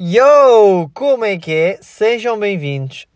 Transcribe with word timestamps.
Yo! 0.00 0.88
Como 0.94 1.24
é 1.24 1.36
que 1.38 1.52
é? 1.52 1.78
Sejam 1.82 2.38
bem-vindos. 2.38 3.08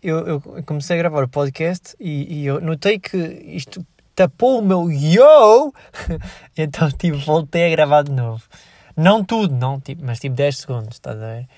Eu, 0.00 0.24
eu 0.24 0.40
comecei 0.64 0.94
a 0.94 0.98
gravar 1.00 1.24
o 1.24 1.28
podcast 1.28 1.96
e, 1.98 2.42
e 2.42 2.46
eu 2.46 2.60
notei 2.60 3.00
que 3.00 3.16
isto 3.16 3.84
tapou 4.14 4.60
o 4.60 4.64
meu 4.64 4.88
yo! 4.88 5.74
então, 6.56 6.88
tipo, 6.92 7.18
voltei 7.18 7.66
a 7.66 7.70
gravar 7.70 8.02
de 8.04 8.12
novo. 8.12 8.44
Não 8.96 9.24
tudo, 9.24 9.52
não, 9.52 9.80
tipo, 9.80 10.04
mas 10.04 10.20
tipo 10.20 10.36
10 10.36 10.58
segundos, 10.58 10.94
estás 10.94 11.20
a 11.20 11.26
ver? 11.26 11.48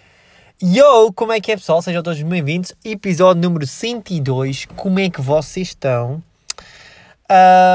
Yo! 0.63 1.13
Como 1.13 1.33
é 1.33 1.43
que 1.43 1.53
é, 1.53 1.57
pessoal? 1.57 1.83
Sejam 1.83 2.03
todos 2.03 2.23
bem-vindos. 2.23 2.73
Episódio 2.83 3.43
número 3.43 3.67
102. 3.67 4.65
Como 4.77 4.99
é 4.99 5.11
que 5.11 5.21
vocês 5.21 5.69
estão? 5.69 6.23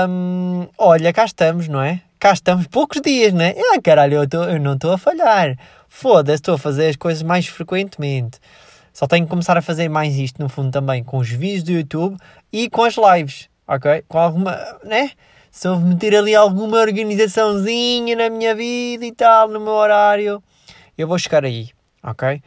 Um, 0.09 0.67
olha, 0.75 1.13
cá 1.13 1.23
estamos, 1.23 1.67
não 1.67 1.83
é? 1.83 2.01
Cá 2.25 2.33
estamos 2.33 2.65
poucos 2.65 2.99
dias, 3.01 3.31
não 3.31 3.45
é? 3.45 3.53
Ah, 3.55 3.79
caralho, 3.79 4.15
eu, 4.15 4.27
tô, 4.27 4.45
eu 4.45 4.59
não 4.59 4.73
estou 4.73 4.91
a 4.91 4.97
falhar. 4.97 5.55
Foda-se, 5.87 6.37
estou 6.37 6.55
a 6.55 6.57
fazer 6.57 6.87
as 6.87 6.95
coisas 6.95 7.21
mais 7.21 7.45
frequentemente. 7.45 8.39
Só 8.91 9.05
tenho 9.05 9.25
que 9.25 9.29
começar 9.29 9.55
a 9.59 9.61
fazer 9.61 9.87
mais 9.89 10.15
isto, 10.15 10.41
no 10.41 10.49
fundo, 10.49 10.71
também 10.71 11.03
com 11.03 11.19
os 11.19 11.29
vídeos 11.29 11.61
do 11.61 11.71
YouTube 11.71 12.17
e 12.51 12.67
com 12.67 12.83
as 12.83 12.95
lives, 12.95 13.47
ok? 13.67 14.03
Com 14.07 14.17
alguma, 14.17 14.57
né? 14.83 15.11
Se 15.51 15.67
eu 15.67 15.79
meter 15.79 16.15
ali 16.15 16.33
alguma 16.33 16.79
organizaçãozinha 16.79 18.15
na 18.15 18.27
minha 18.31 18.55
vida 18.55 19.05
e 19.05 19.11
tal, 19.11 19.47
no 19.47 19.59
meu 19.59 19.73
horário, 19.73 20.41
eu 20.97 21.07
vou 21.07 21.19
chegar 21.19 21.45
aí, 21.45 21.69
ok? 22.01 22.41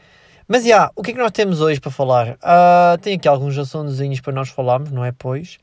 Mas, 0.48 0.64
já, 0.64 0.68
yeah, 0.70 0.92
o 0.96 1.04
que 1.04 1.12
é 1.12 1.14
que 1.14 1.20
nós 1.20 1.30
temos 1.30 1.60
hoje 1.60 1.78
para 1.78 1.92
falar? 1.92 2.30
Uh, 2.30 2.98
tem 3.00 3.14
aqui 3.14 3.28
alguns 3.28 3.56
assuntos 3.56 4.20
para 4.22 4.32
nós 4.32 4.48
falarmos, 4.48 4.90
não 4.90 5.04
é, 5.04 5.12
pois? 5.16 5.60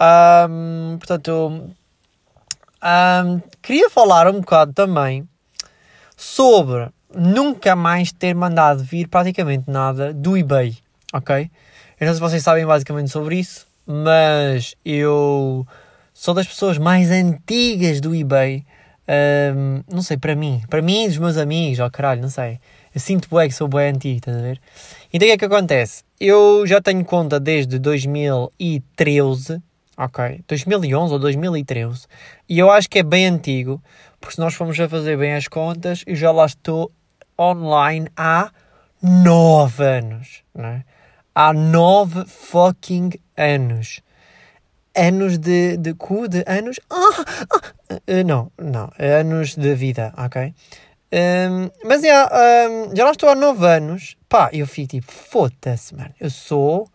Um, 0.00 0.96
portanto, 0.98 1.70
um, 2.82 3.40
queria 3.60 3.88
falar 3.88 4.28
um 4.28 4.40
bocado 4.40 4.72
também 4.72 5.28
sobre 6.16 6.88
nunca 7.14 7.76
mais 7.76 8.12
ter 8.12 8.34
mandado 8.34 8.82
vir 8.82 9.08
praticamente 9.08 9.70
nada 9.70 10.12
do 10.12 10.36
eBay, 10.36 10.76
ok? 11.12 11.50
Eu 12.00 12.06
não 12.06 12.12
sei 12.12 12.14
se 12.14 12.20
vocês 12.20 12.42
sabem 12.42 12.66
basicamente 12.66 13.10
sobre 13.10 13.36
isso, 13.38 13.66
mas 13.86 14.74
eu 14.84 15.66
sou 16.12 16.34
das 16.34 16.46
pessoas 16.46 16.78
mais 16.78 17.10
antigas 17.10 18.00
do 18.00 18.14
eBay. 18.14 18.64
Um, 19.08 19.82
não 19.92 20.02
sei, 20.02 20.16
para 20.16 20.34
mim, 20.34 20.62
para 20.70 20.80
mim 20.80 21.04
e 21.04 21.08
dos 21.08 21.18
meus 21.18 21.36
amigos, 21.36 21.80
oh 21.80 21.90
caralho, 21.90 22.22
não 22.22 22.30
sei. 22.30 22.58
Eu 22.94 23.00
sinto 23.00 23.28
bem 23.34 23.48
que 23.48 23.54
sou 23.54 23.68
bem 23.68 23.90
antigo, 23.90 24.18
estás 24.18 24.36
a 24.36 24.40
ver? 24.40 24.60
Então 25.12 25.26
o 25.26 25.28
que 25.28 25.34
é 25.34 25.38
que 25.38 25.44
acontece? 25.44 26.04
Eu 26.20 26.66
já 26.66 26.80
tenho 26.80 27.04
conta 27.04 27.40
desde 27.40 27.78
2013, 27.78 29.60
ok? 30.04 30.42
2011 30.46 31.12
ou 31.12 31.18
2013, 31.18 32.06
e 32.48 32.58
eu 32.58 32.70
acho 32.70 32.88
que 32.88 32.98
é 32.98 33.02
bem 33.02 33.26
antigo, 33.26 33.82
porque 34.20 34.34
se 34.34 34.40
nós 34.40 34.54
formos 34.54 34.78
a 34.78 34.88
fazer 34.88 35.16
bem 35.16 35.34
as 35.34 35.48
contas, 35.48 36.02
eu 36.06 36.14
já 36.14 36.30
lá 36.30 36.46
estou 36.46 36.90
online 37.38 38.08
há 38.16 38.50
nove 39.02 39.84
anos, 39.84 40.42
não 40.54 40.66
é? 40.66 40.84
Há 41.34 41.52
nove 41.52 42.24
fucking 42.26 43.10
anos. 43.36 44.00
Anos 44.94 45.38
de, 45.38 45.78
de 45.78 45.94
cu, 45.94 46.28
de 46.28 46.44
anos. 46.46 46.78
Ah, 46.90 47.24
ah, 47.50 47.94
uh, 47.94 48.24
não, 48.26 48.52
não. 48.58 48.90
Anos 48.98 49.56
de 49.56 49.74
vida, 49.74 50.12
ok? 50.18 50.54
Um, 51.14 51.70
mas 51.84 52.02
yeah, 52.02 52.30
um, 52.68 52.94
já 52.94 53.04
lá 53.04 53.10
estou 53.12 53.30
há 53.30 53.34
nove 53.34 53.66
anos. 53.66 54.16
Pá, 54.28 54.50
eu 54.52 54.66
fico 54.66 54.88
tipo, 54.90 55.10
foda-se, 55.10 55.94
mano. 55.94 56.12
Eu 56.20 56.28
sou 56.28 56.86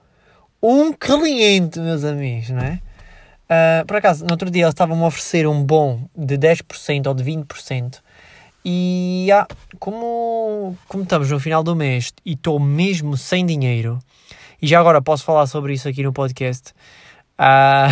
um 0.61 0.93
cliente, 0.93 1.79
meus 1.79 2.03
amigos, 2.03 2.49
não 2.49 2.61
é? 2.61 2.81
Uh, 3.47 3.85
por 3.85 3.95
acaso, 3.95 4.25
no 4.25 4.31
outro 4.31 4.51
dia 4.51 4.63
eles 4.63 4.73
estavam-me 4.73 5.03
a 5.03 5.07
oferecer 5.07 5.47
um 5.47 5.63
bom 5.63 6.01
de 6.15 6.37
10% 6.37 7.07
ou 7.07 7.13
de 7.13 7.23
20%. 7.23 7.99
E 8.65 9.29
ah, 9.31 9.47
como, 9.79 10.77
como 10.87 11.03
estamos 11.03 11.31
no 11.31 11.39
final 11.39 11.63
do 11.63 11.73
mês 11.73 12.11
e 12.25 12.33
estou 12.33 12.59
mesmo 12.59 13.15
sem 13.15 13.45
dinheiro, 13.45 13.99
e 14.61 14.67
já 14.67 14.79
agora 14.79 15.01
posso 15.01 15.23
falar 15.23 15.47
sobre 15.47 15.73
isso 15.73 15.87
aqui 15.87 16.03
no 16.03 16.11
podcast, 16.11 16.73
ah, 17.37 17.87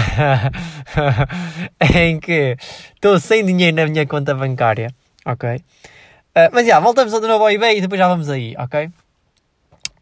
em 1.95 2.19
que 2.19 2.57
estou 2.93 3.17
sem 3.19 3.45
dinheiro 3.45 3.77
na 3.77 3.87
minha 3.87 4.05
conta 4.05 4.35
bancária, 4.35 4.89
ok? 5.25 5.55
Uh, 5.55 6.51
mas 6.51 6.63
já, 6.63 6.73
yeah, 6.73 6.79
voltamos 6.81 7.13
de 7.13 7.27
novo 7.27 7.45
ao 7.45 7.51
eBay 7.51 7.77
e 7.77 7.81
depois 7.81 7.97
já 7.97 8.09
vamos 8.09 8.29
aí, 8.29 8.53
ok? 8.57 8.87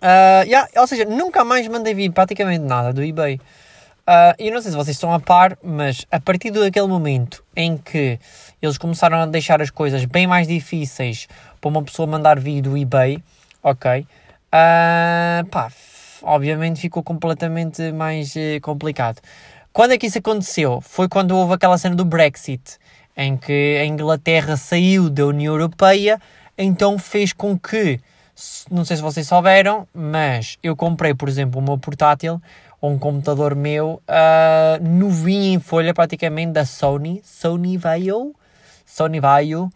Uh, 0.02 0.44
yeah, 0.46 0.68
ou 0.78 0.88
seja, 0.88 1.06
nunca 1.06 1.46
mais 1.46 1.68
mandei 1.68 1.94
vir 1.94 2.12
praticamente 2.12 2.66
nada 2.66 2.91
do 2.91 3.03
eBay. 3.03 3.40
Uh, 4.06 4.36
eu 4.38 4.53
não 4.53 4.62
sei 4.62 4.72
se 4.72 4.75
vocês 4.75 4.97
estão 4.97 5.14
a 5.14 5.19
par, 5.19 5.58
mas 5.64 6.06
a 6.12 6.19
partir 6.19 6.52
daquele 6.52 6.88
momento 6.88 7.41
em 7.56 7.78
que 7.78 8.19
eles 8.62 8.78
começaram 8.78 9.18
a 9.18 9.25
deixar 9.25 9.62
as 9.62 9.69
coisas 9.69 10.03
bem 10.03 10.28
mais 10.28 10.46
difíceis 10.46 11.30
para 11.62 11.69
uma 11.69 11.81
pessoa 11.81 12.06
mandar 12.06 12.38
vir 12.38 12.62
do 12.62 12.78
eBay, 12.78 13.24
ok? 13.64 14.02
Uh, 14.02 15.46
pá, 15.47 15.72
obviamente 16.22 16.81
ficou 16.81 17.02
completamente 17.02 17.94
mais 17.94 18.36
uh, 18.36 18.59
complicado. 18.62 19.22
Quando 19.72 19.94
é 19.94 19.97
que 19.97 20.08
isso 20.08 20.18
aconteceu? 20.18 20.81
Foi 20.81 21.08
quando 21.08 21.31
houve 21.31 21.53
aquela 21.53 21.78
cena 21.78 21.96
do 21.96 22.03
Brexit, 22.03 22.78
em 23.16 23.38
que 23.38 23.80
a 23.81 23.85
Inglaterra 23.85 24.58
saiu 24.58 25.09
da 25.09 25.25
União 25.25 25.53
Europeia, 25.53 26.20
então 26.58 27.00
fez 27.00 27.31
com 27.31 27.58
que, 27.58 28.02
não 28.70 28.84
sei 28.84 28.97
se 28.97 29.02
vocês 29.02 29.25
souberam, 29.25 29.88
mas 29.94 30.58
eu 30.62 30.75
comprei, 30.75 31.14
por 31.14 31.30
exemplo, 31.30 31.62
o 31.62 31.64
meu 31.64 31.78
portátil 31.78 32.41
um 32.90 33.00
computador 33.00 33.56
meu 33.56 34.02
uh, 34.10 34.84
novinho 34.84 35.54
em 35.54 35.60
folha 35.60 35.94
praticamente 35.94 36.52
da 36.52 36.66
Sony, 36.66 37.22
Sony 37.24 37.78
Vaio, 37.78 38.36
Sony 38.86 39.22
Vaio, 39.22 39.70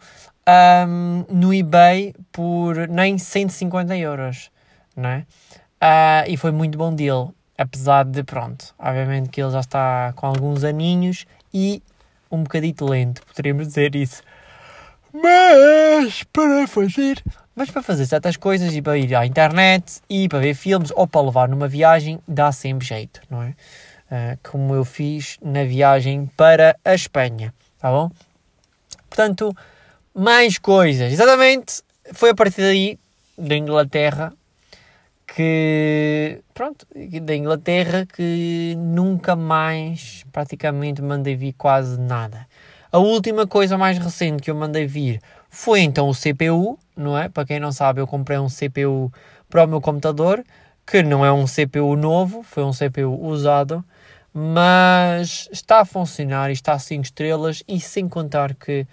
um, 0.86 1.24
no 1.30 1.54
eBay 1.54 2.14
por 2.30 2.86
nem 2.88 3.16
150 3.16 3.96
euros, 3.96 4.50
não? 4.94 5.20
Uh, 5.20 6.28
e 6.28 6.36
foi 6.36 6.50
muito 6.50 6.76
bom 6.76 6.94
deal, 6.94 7.32
apesar 7.56 8.04
de, 8.04 8.22
pronto, 8.22 8.74
obviamente 8.78 9.30
que 9.30 9.40
ele 9.40 9.52
já 9.52 9.60
está 9.60 10.12
com 10.14 10.26
alguns 10.26 10.62
aninhos 10.62 11.24
e 11.52 11.82
um 12.30 12.42
bocadito 12.42 12.84
lento, 12.84 13.22
poderíamos 13.24 13.68
dizer 13.68 13.96
isso. 13.96 14.22
Mas 15.12 16.24
para 16.24 16.66
fazer 16.66 17.22
mas 17.58 17.72
para 17.72 17.82
fazer 17.82 18.06
certas 18.06 18.36
coisas 18.36 18.72
e 18.72 18.80
para 18.80 18.96
ir 18.96 19.12
à 19.16 19.26
internet 19.26 20.00
e 20.08 20.28
para 20.28 20.38
ver 20.38 20.54
filmes 20.54 20.92
ou 20.94 21.08
para 21.08 21.22
levar 21.22 21.48
numa 21.48 21.66
viagem 21.66 22.20
dá 22.26 22.52
sempre 22.52 22.86
jeito, 22.86 23.20
não 23.28 23.42
é? 23.42 23.48
Uh, 23.48 24.38
como 24.48 24.76
eu 24.76 24.84
fiz 24.84 25.38
na 25.42 25.64
viagem 25.64 26.30
para 26.36 26.78
a 26.84 26.94
Espanha, 26.94 27.52
tá 27.80 27.90
bom? 27.90 28.12
Portanto, 29.10 29.52
mais 30.14 30.56
coisas. 30.56 31.12
Exatamente, 31.12 31.82
foi 32.12 32.30
a 32.30 32.34
partir 32.34 32.60
daí, 32.60 32.96
da 33.36 33.56
Inglaterra, 33.56 34.32
que, 35.26 36.40
pronto, 36.54 36.86
da 37.22 37.34
Inglaterra 37.34 38.06
que 38.06 38.76
nunca 38.78 39.34
mais 39.34 40.24
praticamente 40.30 41.02
mandei 41.02 41.34
vir 41.34 41.54
quase 41.54 41.98
nada. 41.98 42.46
A 42.92 42.98
última 42.98 43.48
coisa 43.48 43.76
mais 43.76 43.98
recente 43.98 44.44
que 44.44 44.50
eu 44.50 44.54
mandei 44.54 44.86
vir 44.86 45.20
foi 45.50 45.80
então 45.80 46.08
o 46.08 46.14
CPU, 46.14 46.78
não 46.96 47.16
é? 47.16 47.28
Para 47.28 47.46
quem 47.46 47.60
não 47.60 47.72
sabe, 47.72 48.00
eu 48.00 48.06
comprei 48.06 48.38
um 48.38 48.48
CPU 48.48 49.12
para 49.48 49.64
o 49.64 49.66
meu 49.66 49.80
computador, 49.80 50.44
que 50.86 51.02
não 51.02 51.24
é 51.24 51.32
um 51.32 51.46
CPU 51.46 51.96
novo, 51.96 52.42
foi 52.42 52.64
um 52.64 52.72
CPU 52.72 53.20
usado, 53.22 53.84
mas 54.32 55.48
está 55.50 55.80
a 55.80 55.84
funcionar 55.84 56.50
e 56.50 56.52
está 56.52 56.72
a 56.74 56.78
5 56.78 57.02
estrelas 57.02 57.62
e 57.66 57.80
sem 57.80 58.08
contar 58.08 58.54
que, 58.54 58.86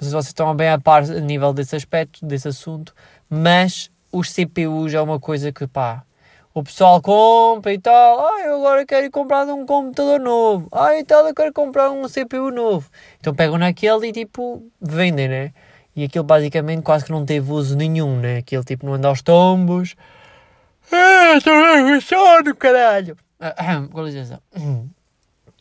sei 0.00 0.08
se 0.08 0.12
vocês 0.12 0.26
estão 0.28 0.54
bem 0.54 0.70
a 0.70 0.78
par 0.78 1.02
a 1.02 1.20
nível 1.20 1.52
desse 1.52 1.76
aspecto, 1.76 2.24
desse 2.24 2.48
assunto, 2.48 2.94
mas 3.28 3.90
os 4.10 4.30
CPUs 4.30 4.94
é 4.94 5.00
uma 5.00 5.20
coisa 5.20 5.52
que, 5.52 5.66
pá, 5.66 6.02
o 6.54 6.62
pessoal 6.62 7.00
compra 7.00 7.72
e 7.72 7.78
tal, 7.78 8.26
ah, 8.26 8.40
eu 8.44 8.56
agora 8.56 8.84
quero 8.84 9.10
comprar 9.10 9.46
um 9.46 9.64
computador 9.64 10.18
novo, 10.18 10.68
ah, 10.72 10.96
e 10.96 11.04
tal, 11.04 11.26
eu 11.26 11.34
quero 11.34 11.52
comprar 11.52 11.90
um 11.90 12.08
CPU 12.08 12.50
novo. 12.50 12.90
Então 13.20 13.34
pegam 13.34 13.58
naquele 13.58 14.08
e, 14.08 14.12
tipo, 14.12 14.66
vendem, 14.80 15.28
né? 15.28 15.52
E 15.98 16.04
aquilo 16.04 16.22
basicamente 16.22 16.82
quase 16.82 17.04
que 17.04 17.10
não 17.10 17.26
teve 17.26 17.50
uso 17.50 17.76
nenhum, 17.76 18.20
né? 18.20 18.36
Aquele 18.36 18.62
tipo 18.62 18.86
não 18.86 18.94
anda 18.94 19.08
aos 19.08 19.20
tombos. 19.20 19.96
Ah, 20.92 21.34
estou 21.36 21.52
mesmo 21.52 21.94
com 21.94 22.00
sono, 22.00 22.54
caralho! 22.54 23.16
Com 23.90 24.04
licença. 24.04 24.40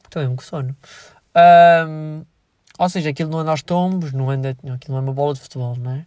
Estou 0.03 0.21
mesmo 0.21 0.35
com 0.35 0.43
sono. 0.43 0.77
Um, 1.89 2.23
ou 2.77 2.87
seja, 2.87 3.09
aquilo 3.09 3.31
não 3.31 3.39
anda 3.39 3.49
aos 3.49 3.63
tombos, 3.63 4.13
não 4.13 4.29
anda, 4.29 4.51
aquilo 4.51 4.77
não 4.89 4.97
é 4.97 5.01
uma 5.01 5.11
bola 5.11 5.33
de 5.33 5.39
futebol, 5.39 5.75
não 5.75 5.91
é? 5.91 6.05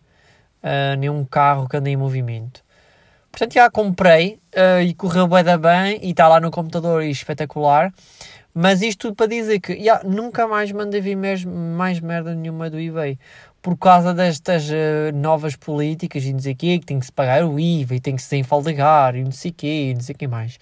Uh, 0.63 0.97
nem 0.97 1.11
um 1.11 1.25
carro 1.25 1.69
que 1.69 1.77
anda 1.77 1.91
em 1.91 1.97
movimento. 1.97 2.63
Portanto, 3.33 3.55
já 3.55 3.69
comprei 3.69 4.41
uh, 4.55 4.81
e 4.81 4.95
correu 4.95 5.27
bem 5.27 5.43
da 5.43 5.59
bem 5.59 5.99
e 6.03 6.11
está 6.11 6.29
lá 6.29 6.39
no 6.39 6.53
computador 6.53 7.03
e 7.03 7.11
espetacular. 7.11 7.93
Mas 8.53 8.83
isto 8.83 9.09
tudo 9.09 9.15
para 9.15 9.27
dizer 9.27 9.61
que 9.61 9.83
já, 9.83 10.03
nunca 10.05 10.47
mais 10.47 10.73
mandei 10.73 11.01
vir 11.01 11.17
mesmo, 11.17 11.53
mais 11.53 12.01
merda 12.01 12.35
nenhuma 12.35 12.69
do 12.69 12.79
eBay 12.79 13.19
por 13.63 13.77
causa 13.77 14.15
destas 14.15 14.69
uh, 14.71 15.15
novas 15.15 15.55
políticas 15.55 16.25
e 16.25 16.33
não 16.33 16.41
sei 16.41 16.53
o 16.53 16.57
quê, 16.57 16.79
que 16.79 16.87
tem 16.87 16.99
que 16.99 17.07
se 17.07 17.13
pagar 17.13 17.45
o 17.45 17.61
IVA 17.61 17.97
e 17.97 18.01
tem 18.01 18.17
que 18.17 18.23
se 18.23 18.37
enfaldegar 18.37 19.15
e 19.15 19.25
não 19.25 19.33
sei 19.33 19.51
o 19.51 19.55
quê 19.55 19.91
e 19.91 19.95
não 19.95 20.01
sei 20.01 20.15
o 20.15 20.19
que 20.19 20.27
mais. 20.27 20.59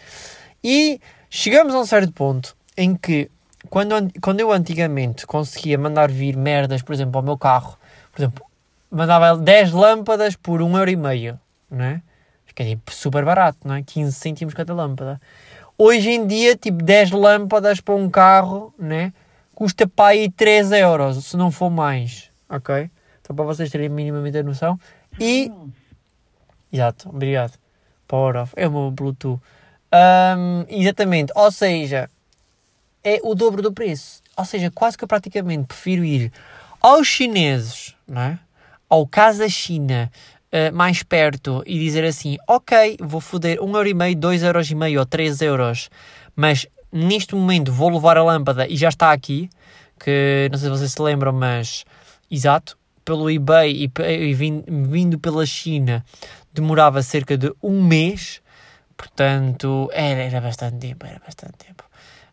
E 0.63 1.01
chegamos 1.31 1.75
a 1.75 1.79
um 1.79 1.87
certo 1.87 2.13
ponto 2.13 2.57
em 2.77 2.97
que, 2.97 3.31
quando, 3.71 3.95
quando 4.21 4.41
eu 4.41 4.51
antigamente 4.51 5.27
conseguia 5.27 5.79
mandar 5.79 6.11
vir 6.11 6.37
merdas, 6.37 6.83
por 6.83 6.93
exemplo, 6.93 7.19
ao 7.19 7.23
meu 7.23 7.39
carro, 7.39 7.79
por 8.13 8.21
exemplo, 8.21 8.45
mandava 8.91 9.37
10 9.37 9.73
lâmpadas 9.73 10.35
por 10.35 10.61
1,5€, 10.61 11.39
não 11.71 11.85
é? 11.85 12.03
Fica 12.47 12.65
tipo 12.65 12.93
super 12.93 13.25
barato, 13.25 13.59
não 13.65 13.77
é? 13.77 13.83
15 13.83 14.13
cêntimos 14.13 14.55
cada 14.55 14.75
lâmpada. 14.75 15.21
Hoje 15.77 16.11
em 16.11 16.27
dia, 16.27 16.57
tipo 16.57 16.83
10 16.83 17.13
lâmpadas 17.13 17.81
para 17.81 17.95
um 17.95 18.11
carro, 18.11 18.75
né? 18.77 19.13
Custa 19.55 19.87
para 19.87 20.11
aí 20.11 20.31
3 20.31 20.73
euros, 20.73 21.25
se 21.27 21.37
não 21.37 21.51
for 21.51 21.71
mais, 21.71 22.28
ok? 22.49 22.91
Só 23.27 23.35
para 23.35 23.45
vocês 23.45 23.71
terem 23.71 23.89
minimamente 23.89 24.39
a 24.39 24.43
noção. 24.43 24.79
E. 25.21 25.51
Exato, 26.73 27.09
obrigado. 27.09 27.59
Power 28.07 28.37
off. 28.37 28.53
É 28.57 28.67
o 28.67 28.71
meu 28.71 28.91
Bluetooth. 28.91 29.41
Um, 29.93 30.65
exatamente, 30.69 31.33
ou 31.35 31.51
seja, 31.51 32.11
é 33.03 33.19
o 33.23 33.35
dobro 33.35 33.63
do 33.63 33.73
preço. 33.73 34.23
Ou 34.37 34.45
seja, 34.45 34.71
quase 34.71 34.97
que 34.97 35.05
eu 35.05 35.09
praticamente 35.09 35.67
prefiro 35.67 36.05
ir 36.05 36.33
aos 36.81 37.07
chineses, 37.07 37.95
não 38.07 38.21
é? 38.23 38.39
ao 38.89 39.07
Casa 39.07 39.49
China, 39.49 40.11
uh, 40.53 40.75
mais 40.75 41.03
perto, 41.03 41.63
e 41.67 41.79
dizer 41.79 42.05
assim: 42.05 42.37
Ok, 42.47 42.97
vou 43.01 43.21
foder 43.21 43.59
1,5€, 43.59 44.17
2,5€ 44.17 44.99
ou 44.99 45.07
3€, 45.07 45.43
euros, 45.43 45.91
mas 46.35 46.67
neste 46.93 47.35
momento 47.35 47.73
vou 47.73 47.91
levar 47.91 48.17
a 48.17 48.25
lâmpada 48.25 48.67
e 48.67 48.77
já 48.77 48.89
está 48.89 49.13
aqui. 49.13 49.51
Que 50.01 50.49
não 50.53 50.59
sei 50.59 50.71
se 50.71 50.79
vocês 50.79 50.93
se 50.93 51.03
lembram, 51.03 51.33
mas 51.33 51.85
exato, 52.31 52.79
pelo 53.05 53.31
eBay 53.31 53.85
e, 53.85 54.03
e 54.03 54.35
vindo, 54.35 54.65
vindo 54.89 55.19
pela 55.19 55.47
China 55.47 56.05
demorava 56.53 57.03
cerca 57.03 57.37
de 57.37 57.53
um 57.63 57.83
mês. 57.83 58.43
Portanto, 58.97 59.89
era, 59.93 60.23
era 60.23 60.41
bastante 60.41 60.79
tempo, 60.79 61.07
era 61.07 61.21
bastante 61.25 61.55
tempo. 61.55 61.85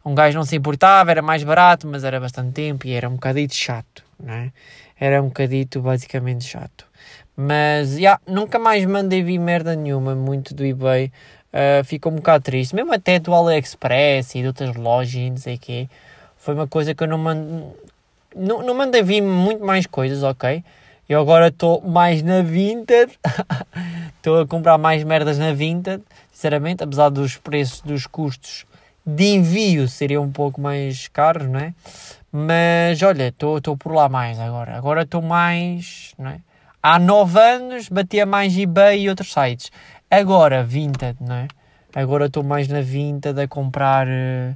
Um 0.04 0.14
gajo 0.14 0.38
não 0.38 0.46
se 0.46 0.56
importava, 0.56 1.12
era 1.12 1.22
mais 1.22 1.44
barato, 1.44 1.88
mas 1.88 2.04
era 2.04 2.20
bastante 2.20 2.54
tempo 2.54 2.86
e 2.88 2.94
era 2.94 3.08
um 3.08 3.14
bocadito 3.14 3.56
chato, 3.56 4.04
não 4.20 4.34
é? 4.34 4.52
Era 5.00 5.22
um 5.22 5.28
bocadito 5.28 5.82
basicamente 5.82 6.46
chato. 6.46 6.86
Mas, 7.36 7.92
já, 7.92 7.98
yeah, 7.98 8.22
nunca 8.28 8.58
mais 8.58 8.86
mandei 8.86 9.22
vir 9.22 9.40
merda 9.40 9.76
nenhuma, 9.76 10.16
muito 10.16 10.54
do 10.54 10.66
eBay. 10.66 11.12
Uh, 11.52 11.84
ficou 11.84 12.12
um 12.12 12.16
bocado 12.16 12.44
triste. 12.44 12.76
Mesmo 12.76 12.94
até 12.94 13.20
do 13.20 13.34
AliExpress 13.34 14.36
e 14.36 14.42
de 14.42 14.48
outras 14.48 14.76
lojas 14.76 15.16
e 15.16 15.30
não 15.30 15.38
sei 15.38 15.56
o 15.56 15.60
quê. 15.60 15.90
Foi 16.38 16.54
uma 16.54 16.68
coisa 16.68 16.94
que 16.94 17.04
eu 17.04 17.08
não 17.08 17.18
mandei... 17.18 17.66
Não, 18.36 18.62
não 18.62 18.74
mandei 18.74 19.02
vir 19.02 19.22
muito 19.22 19.64
mais 19.64 19.88
coisas, 19.88 20.22
ok? 20.22 20.64
Eu 21.08 21.22
agora 21.22 21.48
estou 21.48 21.82
mais 21.82 22.22
na 22.22 22.42
Vinted. 22.42 23.12
Estou 24.18 24.42
a 24.42 24.48
comprar 24.48 24.80
mais 24.80 25.04
merdas 25.04 25.38
na 25.38 25.54
Vinted, 25.54 26.02
sinceramente, 26.32 26.84
apesar 26.84 27.10
dos 27.10 27.38
preços 27.38 27.82
dos 27.82 28.08
custos 28.08 28.66
de 29.06 29.36
envio 29.36 29.88
seriam 29.88 30.24
um 30.24 30.32
pouco 30.32 30.60
mais 30.60 31.08
caros, 31.10 31.48
não 31.48 31.60
é? 31.60 31.74
Mas 32.32 33.02
olha, 33.04 33.28
estou 33.28 33.78
por 33.78 33.94
lá 33.94 34.10
mais 34.10 34.40
agora. 34.40 34.76
Agora 34.76 35.04
estou 35.04 35.22
mais, 35.22 36.14
não 36.18 36.32
é? 36.32 36.40
Há 36.82 36.98
nove 36.98 37.40
anos 37.40 37.88
batia 37.88 38.26
mais 38.26 38.58
eBay 38.58 39.04
e 39.04 39.10
outros 39.10 39.32
sites. 39.32 39.72
Agora, 40.10 40.64
Vinted, 40.64 41.18
não 41.22 41.36
é? 41.36 41.48
Agora 41.94 42.26
estou 42.26 42.44
mais 42.44 42.68
na 42.68 42.82
Vinted 42.82 43.40
a 43.40 43.48
comprar 43.48 44.08
uh, 44.08 44.56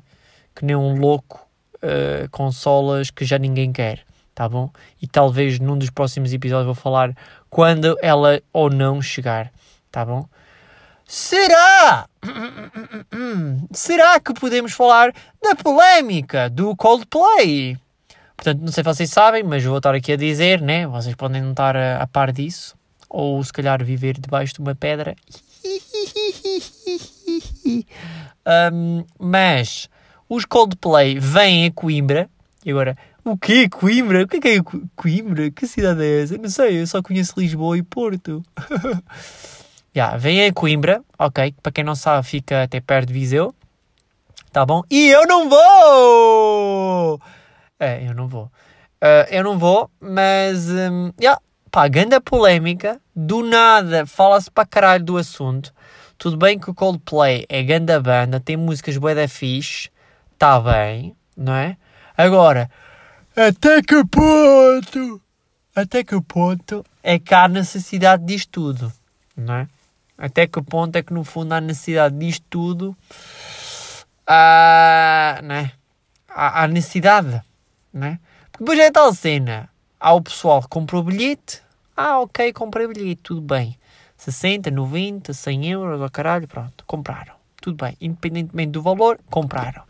que 0.55 0.65
nem 0.65 0.75
um 0.75 0.99
louco 0.99 1.47
uh, 1.83 2.29
consolas 2.29 3.09
que 3.09 3.25
já 3.25 3.37
ninguém 3.37 3.71
quer, 3.71 4.01
tá 4.33 4.47
bom? 4.47 4.69
E 5.01 5.07
talvez 5.07 5.59
num 5.59 5.77
dos 5.77 5.89
próximos 5.89 6.33
episódios 6.33 6.65
vou 6.65 6.75
falar 6.75 7.15
quando 7.49 7.97
ela 8.01 8.41
ou 8.53 8.69
não 8.69 9.01
chegar, 9.01 9.51
tá 9.91 10.05
bom? 10.05 10.25
Será? 11.05 12.07
Será 13.73 14.19
que 14.19 14.33
podemos 14.33 14.73
falar 14.73 15.13
da 15.41 15.55
polémica 15.55 16.49
do 16.49 16.75
Coldplay? 16.75 17.77
Portanto, 18.37 18.61
não 18.61 18.71
sei 18.71 18.83
se 18.83 18.89
vocês 18.89 19.09
sabem, 19.09 19.43
mas 19.43 19.63
vou 19.63 19.77
estar 19.77 19.95
aqui 19.95 20.13
a 20.13 20.15
dizer, 20.15 20.61
né? 20.61 20.87
Vocês 20.87 21.15
podem 21.15 21.41
não 21.41 21.51
estar 21.51 21.75
a, 21.75 22.03
a 22.03 22.07
par 22.07 22.31
disso. 22.31 22.77
Ou 23.09 23.43
se 23.43 23.51
calhar 23.51 23.83
viver 23.83 24.19
debaixo 24.19 24.53
de 24.53 24.59
uma 24.59 24.75
pedra. 24.75 25.15
um, 28.71 29.03
mas 29.19 29.89
os 30.29 30.45
Coldplay 30.45 31.19
vêm 31.19 31.65
a 31.65 31.71
Coimbra. 31.71 32.29
E 32.63 32.71
agora, 32.71 32.95
o 33.25 33.37
quê? 33.37 33.67
Coimbra? 33.67 34.23
O 34.23 34.27
que 34.27 34.37
é, 34.37 34.39
que 34.39 34.47
é 34.47 34.61
Coimbra? 34.95 35.49
Que 35.51 35.67
cidade 35.67 36.03
é 36.03 36.21
essa? 36.21 36.37
Não 36.37 36.49
sei, 36.49 36.81
eu 36.81 36.87
só 36.87 37.01
conheço 37.01 37.39
Lisboa 37.39 37.77
e 37.77 37.83
Porto. 37.83 38.43
Yeah, 39.95 40.17
vem 40.17 40.45
a 40.45 40.53
Coimbra, 40.53 41.03
ok, 41.17 41.55
para 41.63 41.71
quem 41.71 41.83
não 41.83 41.95
sabe 41.95 42.25
fica 42.25 42.61
até 42.61 42.79
perto 42.79 43.07
de 43.07 43.13
Viseu, 43.13 43.55
tá 44.51 44.63
bom? 44.63 44.83
E 44.87 45.09
eu 45.09 45.25
não 45.25 45.49
vou! 45.49 47.19
É, 47.79 48.07
eu 48.07 48.13
não 48.13 48.27
vou. 48.27 48.43
Uh, 49.01 49.25
eu 49.31 49.43
não 49.43 49.57
vou, 49.57 49.89
mas, 49.99 50.69
um, 50.69 51.11
yeah, 51.19 51.41
pá, 51.71 51.87
grande 51.87 52.19
polémica, 52.19 53.01
do 53.15 53.41
nada 53.41 54.05
fala-se 54.05 54.51
para 54.51 54.67
caralho 54.67 55.03
do 55.03 55.17
assunto. 55.17 55.73
Tudo 56.19 56.37
bem 56.37 56.59
que 56.59 56.69
o 56.69 56.73
Coldplay 56.75 57.45
é 57.49 57.63
grande 57.63 57.99
banda, 57.99 58.39
tem 58.39 58.55
músicas 58.55 58.95
bué 58.95 59.15
da 59.15 59.27
fixe, 59.27 59.89
tá 60.39 60.59
bem, 60.59 61.15
não 61.37 61.53
é? 61.53 61.77
Agora, 62.17 62.71
até 63.35 63.81
que 63.81 64.03
ponto? 64.05 65.21
Até 65.75 66.03
que 66.03 66.19
ponto 66.21 66.83
é 67.03 67.19
que 67.19 67.35
há 67.35 67.47
necessidade 67.47 68.25
disto 68.25 68.49
tudo, 68.49 68.93
não 69.37 69.53
é? 69.53 69.67
Até 70.17 70.47
que 70.47 70.61
ponto 70.61 70.95
é 70.95 71.03
que 71.03 71.13
no 71.13 71.23
fundo 71.23 71.53
há 71.53 71.61
necessidade 71.61 72.17
disto 72.17 72.45
tudo? 72.49 72.97
Ah, 74.25 75.39
né? 75.43 75.71
há, 76.29 76.63
há 76.63 76.67
necessidade, 76.67 77.41
né? 77.93 78.19
Porque 78.51 78.63
depois 78.63 78.79
é 78.79 78.91
tal 78.91 79.13
cena. 79.13 79.69
Há 79.99 80.13
o 80.13 80.21
pessoal 80.21 80.61
que 80.61 80.69
comprou 80.69 81.03
bilhete. 81.03 81.61
Ah, 81.95 82.21
ok, 82.21 82.53
comprei 82.53 82.87
bilhete, 82.87 83.21
tudo 83.21 83.41
bem. 83.41 83.77
60, 84.15 84.71
90, 84.71 85.33
100 85.33 85.71
euros, 85.71 86.01
oh, 86.01 86.09
caralho, 86.09 86.47
pronto, 86.47 86.83
compraram. 86.85 87.33
Tudo 87.61 87.83
bem, 87.83 87.97
independentemente 87.99 88.71
do 88.71 88.81
valor, 88.81 89.19
compraram. 89.29 89.83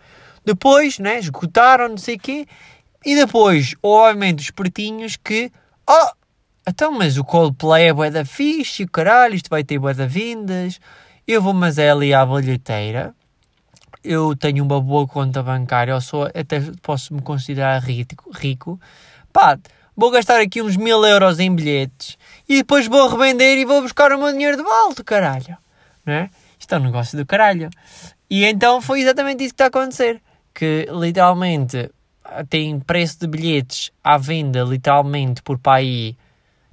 Depois, 0.45 0.99
né, 0.99 1.19
esgotaram, 1.19 1.89
não 1.89 1.97
sei 1.97 2.15
o 2.15 2.19
quê. 2.19 2.47
E 3.05 3.15
depois, 3.15 3.75
obviamente, 3.81 4.39
os 4.39 4.51
pertinhos 4.51 5.15
que, 5.15 5.51
oh, 5.87 6.11
então, 6.67 6.91
mas 6.91 7.17
o 7.17 7.23
Coldplay 7.23 7.87
é 7.87 7.93
bué 7.93 8.11
da 8.11 8.23
fixe, 8.25 8.85
caralho, 8.85 9.35
isto 9.35 9.49
vai 9.49 9.63
ter 9.63 9.79
bué 9.79 9.93
da 9.93 10.05
vindas. 10.05 10.79
Eu 11.27 11.41
vou, 11.41 11.53
mas 11.53 11.77
é 11.77 11.89
ali 11.89 12.13
à 12.13 12.25
bilheteira. 12.25 13.13
Eu 14.03 14.35
tenho 14.35 14.63
uma 14.63 14.79
boa 14.79 15.07
conta 15.07 15.41
bancária, 15.41 15.91
eu 15.91 16.01
sou, 16.01 16.25
até 16.25 16.61
posso 16.81 17.13
me 17.13 17.21
considerar 17.21 17.79
rico. 17.81 18.31
rico. 18.33 18.79
Pá, 19.33 19.57
vou 19.95 20.11
gastar 20.11 20.39
aqui 20.39 20.61
uns 20.61 20.77
mil 20.77 21.03
euros 21.03 21.39
em 21.39 21.53
bilhetes 21.53 22.17
e 22.47 22.57
depois 22.57 22.87
vou 22.87 23.09
revender 23.09 23.57
e 23.57 23.65
vou 23.65 23.81
buscar 23.81 24.11
o 24.11 24.17
meu 24.17 24.31
dinheiro 24.31 24.57
de 24.57 24.63
volta, 24.63 25.03
caralho. 25.03 25.57
Não 26.05 26.13
é? 26.13 26.29
Isto 26.59 26.75
é 26.75 26.77
um 26.77 26.83
negócio 26.83 27.17
do 27.17 27.25
caralho. 27.25 27.69
E 28.29 28.45
então 28.45 28.81
foi 28.81 29.01
exatamente 29.01 29.43
isso 29.43 29.53
que 29.53 29.61
está 29.61 29.65
a 29.65 29.67
acontecer. 29.67 30.21
Que 30.59 30.89
literalmente 30.91 31.89
tem 32.49 32.81
preço 32.81 33.21
de 33.21 33.27
bilhetes 33.27 33.91
à 34.03 34.17
venda, 34.17 34.61
literalmente, 34.61 35.41
por 35.41 35.57
país 35.57 36.15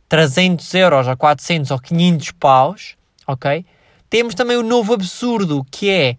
300 0.08 0.74
euros 0.74 1.06
ou 1.06 1.16
400 1.16 1.70
ou 1.70 1.78
500 1.78 2.32
paus, 2.32 2.96
ok? 3.28 3.64
Temos 4.10 4.34
também 4.34 4.56
o 4.56 4.64
novo 4.64 4.92
absurdo 4.92 5.64
que 5.70 5.88
é 5.88 6.16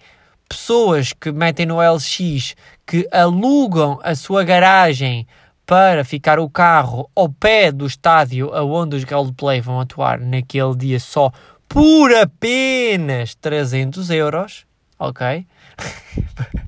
pessoas 0.48 1.12
que 1.12 1.30
metem 1.30 1.66
no 1.66 1.80
LX 1.82 2.56
que 2.86 3.06
alugam 3.12 4.00
a 4.02 4.16
sua 4.16 4.46
garagem 4.46 5.28
para 5.66 6.06
ficar 6.06 6.40
o 6.40 6.50
carro 6.50 7.12
ao 7.14 7.28
pé 7.28 7.70
do 7.70 7.86
estádio 7.86 8.56
aonde 8.56 8.96
os 8.96 9.04
Coldplay 9.04 9.60
vão 9.60 9.82
atuar 9.82 10.22
naquele 10.22 10.74
dia 10.74 11.02
só 11.02 11.34
por 11.68 12.16
apenas 12.16 13.36
300 13.36 14.10
euros, 14.10 14.66
ok? 14.98 15.46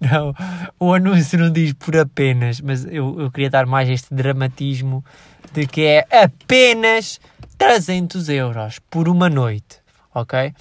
não, 0.00 0.34
o 0.78 0.92
anúncio 0.92 1.38
não 1.38 1.50
diz 1.50 1.72
por 1.72 1.96
apenas, 1.96 2.60
mas 2.60 2.84
eu, 2.84 3.20
eu 3.20 3.30
queria 3.30 3.50
dar 3.50 3.66
mais 3.66 3.88
este 3.88 4.14
dramatismo 4.14 5.04
de 5.52 5.66
que 5.66 5.82
é 5.82 6.06
apenas 6.10 7.20
300 7.58 8.28
euros 8.28 8.78
por 8.90 9.08
uma 9.08 9.28
noite, 9.28 9.78
ok? 10.14 10.52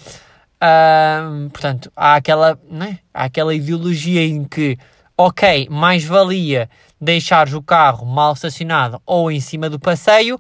Portanto, 1.51 1.91
há 1.96 2.15
aquela, 2.15 2.58
né? 2.70 3.00
há 3.13 3.25
aquela 3.25 3.53
ideologia 3.53 4.25
em 4.25 4.43
que, 4.46 4.77
ok, 5.17 5.67
mais 5.70 6.03
valia 6.03 6.70
deixares 7.00 7.53
o 7.53 7.62
carro 7.62 8.05
mal 8.05 8.34
estacionado 8.34 9.01
ou 9.05 9.29
em 9.29 9.39
cima 9.39 9.70
do 9.70 9.79
passeio, 9.79 10.39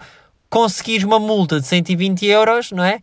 conseguires 0.49 1.03
uma 1.03 1.19
multa 1.19 1.59
de 1.59 1.67
120 1.67 2.25
euros, 2.27 2.71
não 2.71 2.83
é? 2.83 3.01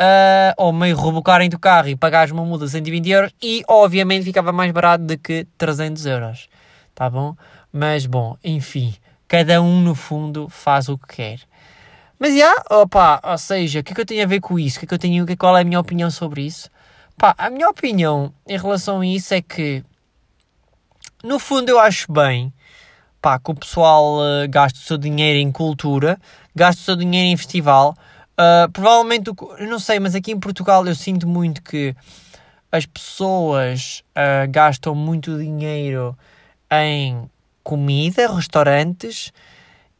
Uh, 0.00 0.54
ou 0.56 0.72
meio 0.72 0.96
rebocarem 0.96 1.48
do 1.48 1.58
carro 1.58 1.88
e 1.88 1.96
pagares 1.96 2.30
uma 2.30 2.44
multa 2.44 2.66
de 2.66 2.70
120 2.70 3.10
euros 3.10 3.34
e 3.42 3.64
obviamente 3.66 4.24
ficava 4.24 4.52
mais 4.52 4.70
barato 4.70 5.02
do 5.02 5.18
que 5.18 5.44
300 5.58 6.06
euros, 6.06 6.48
tá 6.94 7.10
bom? 7.10 7.34
Mas 7.72 8.06
bom, 8.06 8.36
enfim, 8.44 8.94
Cada 9.28 9.60
um, 9.60 9.82
no 9.82 9.94
fundo, 9.94 10.48
faz 10.48 10.88
o 10.88 10.96
que 10.96 11.16
quer. 11.16 11.40
Mas, 12.18 12.30
já, 12.30 12.36
yeah, 12.38 12.64
opa, 12.70 13.20
ou 13.22 13.36
seja, 13.36 13.80
o 13.80 13.84
que 13.84 13.92
é 13.92 13.94
que 13.94 14.00
eu 14.00 14.06
tenho 14.06 14.24
a 14.24 14.26
ver 14.26 14.40
com 14.40 14.58
isso? 14.58 14.78
O 14.78 14.80
que 14.80 14.86
é 14.86 14.88
que 14.88 14.94
eu 14.94 14.98
tenho, 14.98 15.36
qual 15.36 15.56
é 15.56 15.60
a 15.60 15.64
minha 15.64 15.78
opinião 15.78 16.10
sobre 16.10 16.46
isso? 16.46 16.70
Pá, 17.18 17.34
a 17.36 17.50
minha 17.50 17.68
opinião 17.68 18.32
em 18.46 18.56
relação 18.56 19.00
a 19.00 19.06
isso 19.06 19.34
é 19.34 19.42
que, 19.42 19.84
no 21.22 21.38
fundo, 21.38 21.68
eu 21.68 21.78
acho 21.78 22.10
bem, 22.10 22.50
pá, 23.20 23.38
que 23.38 23.50
o 23.50 23.54
pessoal 23.54 24.16
uh, 24.16 24.48
gaste 24.48 24.80
o 24.80 24.82
seu 24.82 24.96
dinheiro 24.96 25.38
em 25.38 25.52
cultura, 25.52 26.18
gaste 26.56 26.80
o 26.80 26.84
seu 26.86 26.96
dinheiro 26.96 27.28
em 27.28 27.36
festival, 27.36 27.94
Uh, 28.38 28.70
provavelmente, 28.72 29.32
eu 29.58 29.66
não 29.66 29.80
sei, 29.80 29.98
mas 29.98 30.14
aqui 30.14 30.30
em 30.30 30.38
Portugal 30.38 30.86
eu 30.86 30.94
sinto 30.94 31.26
muito 31.26 31.60
que 31.60 31.94
as 32.70 32.86
pessoas 32.86 34.04
uh, 34.10 34.48
gastam 34.48 34.94
muito 34.94 35.36
dinheiro 35.36 36.16
em 36.70 37.28
comida, 37.64 38.32
restaurantes 38.32 39.32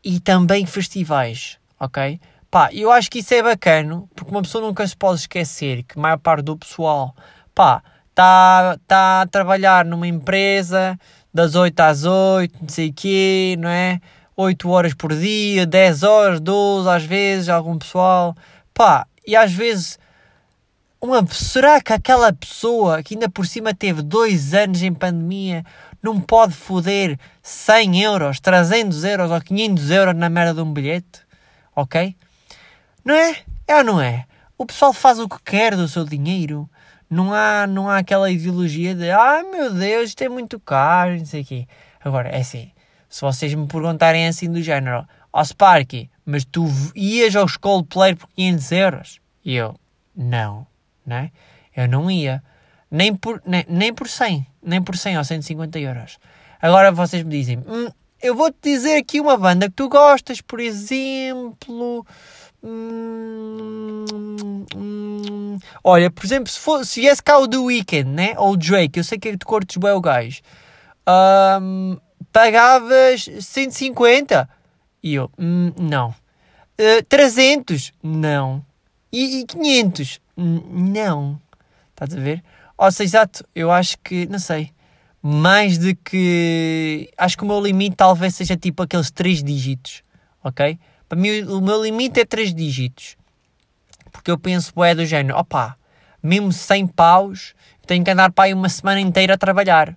e 0.05 0.21
também 0.21 0.67
festivais, 0.67 1.59
ok? 1.81 2.21
Pá, 2.49 2.71
eu 2.73 2.93
acho 2.93 3.11
que 3.11 3.19
isso 3.19 3.35
é 3.35 3.43
bacana, 3.43 4.05
porque 4.15 4.31
uma 4.31 4.43
pessoa 4.43 4.65
nunca 4.65 4.87
se 4.87 4.97
pode 4.97 5.21
esquecer 5.21 5.83
que 5.83 5.99
a 5.99 6.01
maior 6.01 6.19
parte 6.19 6.45
do 6.45 6.57
pessoal, 6.57 7.15
pá, 7.55 7.83
está 8.11 8.79
tá 8.87 9.23
a 9.23 9.27
trabalhar 9.27 9.85
numa 9.85 10.07
empresa 10.07 10.99
das 11.35 11.55
8 11.55 11.81
às 11.81 12.05
8, 12.05 12.57
não 12.63 12.69
sei 12.69 12.89
o 12.89 12.93
quê, 12.93 13.57
não 13.59 13.69
é? 13.69 14.01
8 14.41 14.71
horas 14.71 14.95
por 14.95 15.13
dia, 15.13 15.67
10 15.67 16.05
horas, 16.05 16.41
12 16.41 16.89
às 16.89 17.03
vezes, 17.03 17.49
algum 17.49 17.77
pessoal. 17.77 18.37
Pá, 18.73 19.05
e 19.27 19.35
às 19.35 19.53
vezes, 19.53 19.99
uma, 21.01 21.27
será 21.27 21.81
que 21.81 21.93
aquela 21.93 22.33
pessoa 22.33 23.03
que 23.03 23.15
ainda 23.15 23.29
por 23.29 23.45
cima 23.49 23.75
teve 23.75 24.01
2 24.01 24.55
anos 24.55 24.81
em 24.81 24.95
pandemia 24.95 25.65
não 26.01 26.21
pode 26.21 26.55
foder 26.55 27.19
100 27.43 28.01
euros, 28.01 28.39
300 28.39 29.03
euros 29.03 29.33
ou 29.33 29.41
500 29.41 29.91
euros 29.91 30.15
na 30.15 30.29
merda 30.29 30.55
de 30.55 30.61
um 30.61 30.73
bilhete? 30.73 31.21
Ok? 31.75 32.15
Não 33.05 33.17
é? 33.17 33.39
É 33.67 33.77
ou 33.79 33.85
não 33.85 34.01
é? 34.01 34.25
O 34.57 34.65
pessoal 34.65 34.93
faz 34.93 35.19
o 35.19 35.29
que 35.29 35.43
quer 35.43 35.75
do 35.75 35.89
seu 35.89 36.05
dinheiro. 36.05 36.71
Não 37.11 37.35
há, 37.35 37.67
não 37.67 37.91
há 37.91 37.99
aquela 37.99 38.31
ideologia 38.31 38.95
de 38.95 39.11
ah, 39.11 39.43
meu 39.51 39.73
Deus, 39.75 40.11
isto 40.11 40.23
é 40.23 40.29
muito 40.29 40.61
caro, 40.61 41.19
não 41.19 41.27
sei 41.27 41.43
o 41.43 41.45
quê. 41.45 41.67
Agora, 42.05 42.29
é 42.29 42.41
assim, 42.41 42.71
se 43.09 43.23
vocês 43.23 43.55
me 43.55 43.67
perguntarem 43.67 44.27
assim 44.27 44.51
do 44.51 44.63
género, 44.63 45.07
ó 45.33 45.41
oh, 45.41 45.45
Sparky, 45.45 46.11
mas 46.25 46.45
tu 46.45 46.67
ias 46.95 47.35
ao 47.35 47.47
Coldplay 47.61 48.15
por 48.15 48.29
500 48.35 48.73
euros? 48.73 49.21
E 49.45 49.55
eu, 49.55 49.75
não, 50.15 50.67
né? 51.07 51.31
Eu 51.75 51.89
não 51.89 52.11
ia. 52.11 52.43
Nem 52.91 53.15
por, 53.15 53.43
nem, 53.47 53.65
nem 53.69 53.95
por 53.95 54.09
100, 54.09 54.47
nem 54.63 54.83
por 54.83 54.97
100 54.97 55.19
ou 55.19 55.25
150 55.25 55.79
euros. 55.79 56.19
Agora 56.61 56.91
vocês 56.91 57.23
me 57.23 57.31
dizem, 57.31 57.59
hum, 57.59 57.89
eu 58.23 58.35
vou-te 58.35 58.59
dizer 58.63 58.97
aqui 58.97 59.21
uma 59.21 59.37
banda 59.37 59.69
que 59.69 59.75
tu 59.75 59.89
gostas, 59.89 60.41
por 60.41 60.61
exemplo... 60.61 62.05
Hum, 62.63 64.05
hum, 64.77 65.59
olha, 65.85 66.11
por 66.11 66.25
exemplo, 66.25 66.51
se, 66.51 66.59
for, 66.59 66.85
se 66.85 67.01
viesse 67.01 67.23
cá 67.23 67.39
o 67.39 67.47
The 67.47 67.59
Weeknd, 67.59 68.11
né? 68.11 68.35
Ou 68.37 68.55
o 68.55 68.57
Drake, 68.57 68.99
eu 68.99 69.05
sei 69.05 69.19
que 69.19 69.29
é 69.29 69.33
de 69.33 69.45
cortes 69.45 69.77
bem 69.77 69.93
o 69.93 70.01
gajo. 70.01 70.41
Um, 71.09 71.97
pagavas 72.39 73.29
150? 73.41 74.49
E 75.03 75.15
eu, 75.15 75.29
hum, 75.37 75.73
não. 75.77 76.11
Uh, 76.79 77.03
300? 77.09 77.93
Não. 78.01 78.65
E, 79.13 79.41
e 79.41 79.45
500? 79.45 80.21
Não. 80.37 81.41
Estás 81.91 82.15
a 82.15 82.21
ver? 82.21 82.45
Ou 82.77 82.93
seja, 82.93 83.09
exato, 83.09 83.45
eu 83.57 83.73
acho 83.73 83.99
que, 83.99 84.25
não 84.27 84.39
sei, 84.39 84.71
mais 85.21 85.79
de 85.79 85.97
que. 85.97 87.11
Acho 87.19 87.37
que 87.37 87.43
o 87.43 87.47
meu 87.47 87.61
limite 87.61 87.97
talvez 87.97 88.37
seja 88.37 88.57
tipo 88.57 88.85
aqueles 88.85 89.11
3 89.11 89.43
dígitos, 89.43 90.05
ok? 90.45 90.79
Para 91.09 91.19
mim, 91.19 91.43
o 91.43 91.61
meu 91.61 91.83
limite 91.83 92.21
é 92.21 92.25
3 92.25 92.55
dígitos. 92.55 93.17
Porque 94.13 94.31
eu 94.31 94.39
penso, 94.39 94.73
é 94.85 94.95
do 94.95 95.05
género, 95.05 95.37
opá, 95.37 95.77
mesmo 96.23 96.53
100 96.53 96.87
paus, 96.87 97.53
tenho 97.85 98.05
que 98.05 98.13
andar 98.13 98.31
para 98.31 98.45
aí 98.45 98.55
uma 98.55 98.69
semana 98.69 99.01
inteira 99.01 99.35
a 99.35 99.39
trabalhar, 99.39 99.97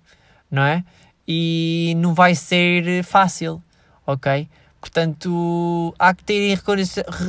não 0.50 0.62
é? 0.62 0.82
E 1.26 1.94
não 1.96 2.14
vai 2.14 2.34
ser 2.34 3.02
fácil, 3.04 3.62
ok? 4.06 4.48
Portanto, 4.80 5.94
há 5.98 6.12
que 6.12 6.24
ter 6.24 6.50
em 6.50 6.58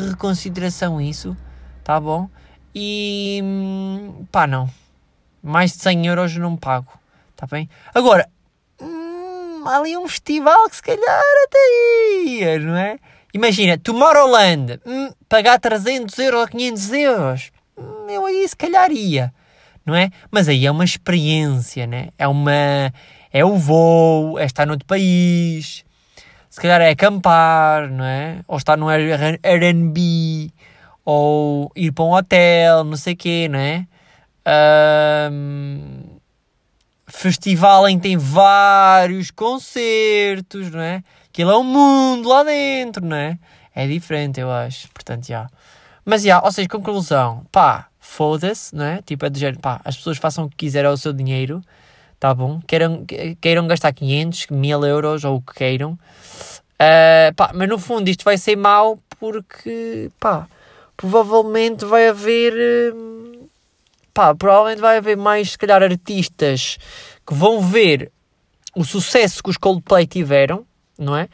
reconsideração 0.07 0.99
isso, 0.99 1.37
tá 1.83 1.99
bom? 1.99 2.27
E 2.73 3.43
pá, 4.31 4.47
não, 4.47 4.67
mais 5.41 5.73
de 5.73 5.83
100 5.83 6.07
euros 6.07 6.35
não 6.37 6.57
pago, 6.57 6.91
tá 7.35 7.45
bem? 7.45 7.69
Agora, 7.93 8.27
hum, 8.81 9.63
há 9.67 9.77
ali 9.77 9.95
um 9.95 10.07
festival 10.07 10.67
que 10.67 10.77
se 10.77 10.81
calhar 10.81 11.23
até 11.45 12.23
ia, 12.25 12.59
não 12.59 12.75
é? 12.75 12.97
Imagina, 13.33 13.77
Tomorrowland, 13.77 14.79
hum, 14.85 15.11
pagar 15.29 15.59
300 15.59 16.17
euros 16.17 16.41
ou 16.41 16.47
500 16.47 16.91
euros, 16.93 17.51
hum, 17.77 18.07
eu 18.09 18.25
aí 18.25 18.47
se 18.47 18.55
calhar 18.55 18.91
ia, 18.91 19.31
não 19.85 19.95
é? 19.95 20.09
Mas 20.31 20.47
aí 20.47 20.65
é 20.65 20.71
uma 20.71 20.83
experiência, 20.83 21.85
né? 21.85 22.09
É 22.17 22.27
uma 22.27 22.91
é 23.33 23.43
o 23.43 23.57
voo, 23.57 24.37
é 24.37 24.45
estar 24.45 24.67
noutro 24.67 24.85
país, 24.85 25.83
se 26.51 26.61
calhar 26.61 26.79
é 26.81 26.91
acampar, 26.91 27.89
não 27.89 28.05
é? 28.05 28.41
Ou 28.47 28.57
estar 28.57 28.77
no 28.77 28.87
Airbnb, 28.87 30.53
ou 31.03 31.71
ir 31.75 31.91
para 31.91 32.05
um 32.05 32.13
hotel, 32.13 32.83
não 32.83 32.95
sei 32.95 33.13
o 33.13 33.17
quê, 33.17 33.49
não 33.49 33.57
é? 33.57 33.87
Um, 35.31 36.03
festival 37.07 37.89
em 37.89 37.97
que 37.97 38.03
tem 38.03 38.17
vários 38.17 39.31
concertos, 39.31 40.69
não 40.69 40.81
é? 40.81 41.03
Aquilo 41.27 41.49
é 41.49 41.57
um 41.57 41.63
mundo 41.63 42.29
lá 42.29 42.43
dentro, 42.43 43.03
não 43.03 43.17
é? 43.17 43.39
É 43.73 43.87
diferente, 43.87 44.39
eu 44.39 44.51
acho. 44.51 44.87
Portanto, 44.89 45.25
já. 45.25 45.49
Mas, 46.05 46.21
já, 46.21 46.39
ou 46.39 46.51
seja, 46.51 46.69
conclusão, 46.69 47.43
pá, 47.51 47.87
foda-se, 47.99 48.75
não 48.75 48.85
é? 48.85 49.01
Tipo, 49.01 49.25
é 49.25 49.29
do 49.31 49.39
género, 49.39 49.59
pá, 49.59 49.81
as 49.83 49.97
pessoas 49.97 50.19
façam 50.19 50.45
o 50.45 50.49
que 50.49 50.57
quiserem 50.57 50.91
ao 50.91 50.97
seu 50.97 51.11
dinheiro 51.11 51.63
tá 52.23 52.33
bom? 52.33 52.61
Queiram, 52.65 53.05
queiram 53.41 53.67
gastar 53.67 53.91
500, 53.91 54.47
1000 54.47 54.85
euros 54.85 55.25
ou 55.25 55.35
o 55.35 55.41
que 55.41 55.55
queiram. 55.55 55.91
Uh, 55.91 57.35
pá, 57.35 57.51
mas 57.53 57.67
no 57.67 57.77
fundo 57.77 58.07
isto 58.07 58.23
vai 58.23 58.37
ser 58.37 58.55
mau 58.55 58.97
porque, 59.19 60.09
pá, 60.21 60.47
provavelmente 60.95 61.83
vai 61.83 62.07
haver, 62.07 62.53
pá, 64.13 64.33
provavelmente 64.33 64.79
vai 64.79 64.99
haver 64.99 65.17
mais, 65.17 65.51
se 65.51 65.57
calhar, 65.57 65.83
artistas 65.83 66.77
que 67.27 67.33
vão 67.33 67.59
ver 67.59 68.09
o 68.73 68.85
sucesso 68.85 69.43
que 69.43 69.49
os 69.49 69.57
Coldplay 69.57 70.07
tiveram, 70.07 70.65
não 70.97 71.17
é? 71.17 71.27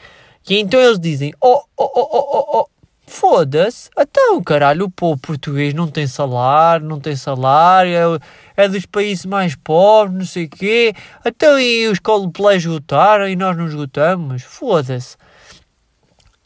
E 0.49 0.57
então 0.57 0.81
eles 0.81 0.99
dizem, 0.99 1.35
oh, 1.39 1.61
oh, 1.77 1.91
oh, 1.95 2.09
oh, 2.11 2.27
oh, 2.33 2.59
oh 2.61 2.67
Foda-se. 3.09 3.89
Então, 3.97 4.41
caralho, 4.43 4.85
o 4.85 4.89
povo 4.89 5.19
português 5.19 5.73
não 5.73 5.87
tem 5.87 6.05
salário, 6.05 6.87
não 6.87 6.99
tem 6.99 7.15
salário, 7.15 7.91
é, 8.55 8.63
é 8.63 8.67
dos 8.67 8.85
países 8.85 9.25
mais 9.25 9.55
pobres, 9.55 10.15
não 10.15 10.25
sei 10.25 10.45
o 10.45 10.49
quê. 10.49 10.93
Então, 11.25 11.59
e 11.59 11.87
os 11.87 11.97
Coldplay 11.97 12.57
esgotaram 12.57 13.27
e 13.27 13.35
nós 13.35 13.57
não 13.57 13.67
esgotamos? 13.67 14.43
Foda-se. 14.43 15.17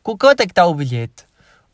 Com 0.02 0.18
quanto 0.18 0.40
é 0.40 0.46
que 0.46 0.54
está 0.54 0.66
o 0.66 0.74
bilhete? 0.74 1.26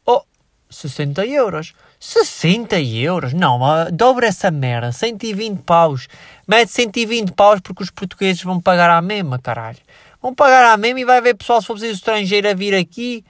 Oh, 0.03 0.23
60 0.71 1.23
euros. 1.27 1.73
60 1.99 2.81
euros? 2.81 3.31
Não, 3.31 3.59
dobra 3.93 4.25
essa 4.27 4.49
merda. 4.49 4.91
120 4.91 5.61
paus. 5.61 6.07
Mete 6.47 6.71
120 6.71 7.31
paus 7.33 7.59
porque 7.61 7.83
os 7.83 7.91
portugueses 7.91 8.41
vão 8.41 8.59
pagar 8.59 8.89
a 8.89 9.01
mesma, 9.03 9.37
caralho. 9.37 9.77
Vão 10.19 10.33
pagar 10.33 10.73
a 10.73 10.77
mesma 10.77 10.99
e 10.99 11.05
vai 11.05 11.21
ver 11.21 11.35
pessoal, 11.35 11.61
se 11.61 11.67
for 11.67 11.73
preciso 11.73 11.93
estrangeiro 11.93 12.49
a 12.49 12.55
vir 12.55 12.73
aqui 12.73 13.23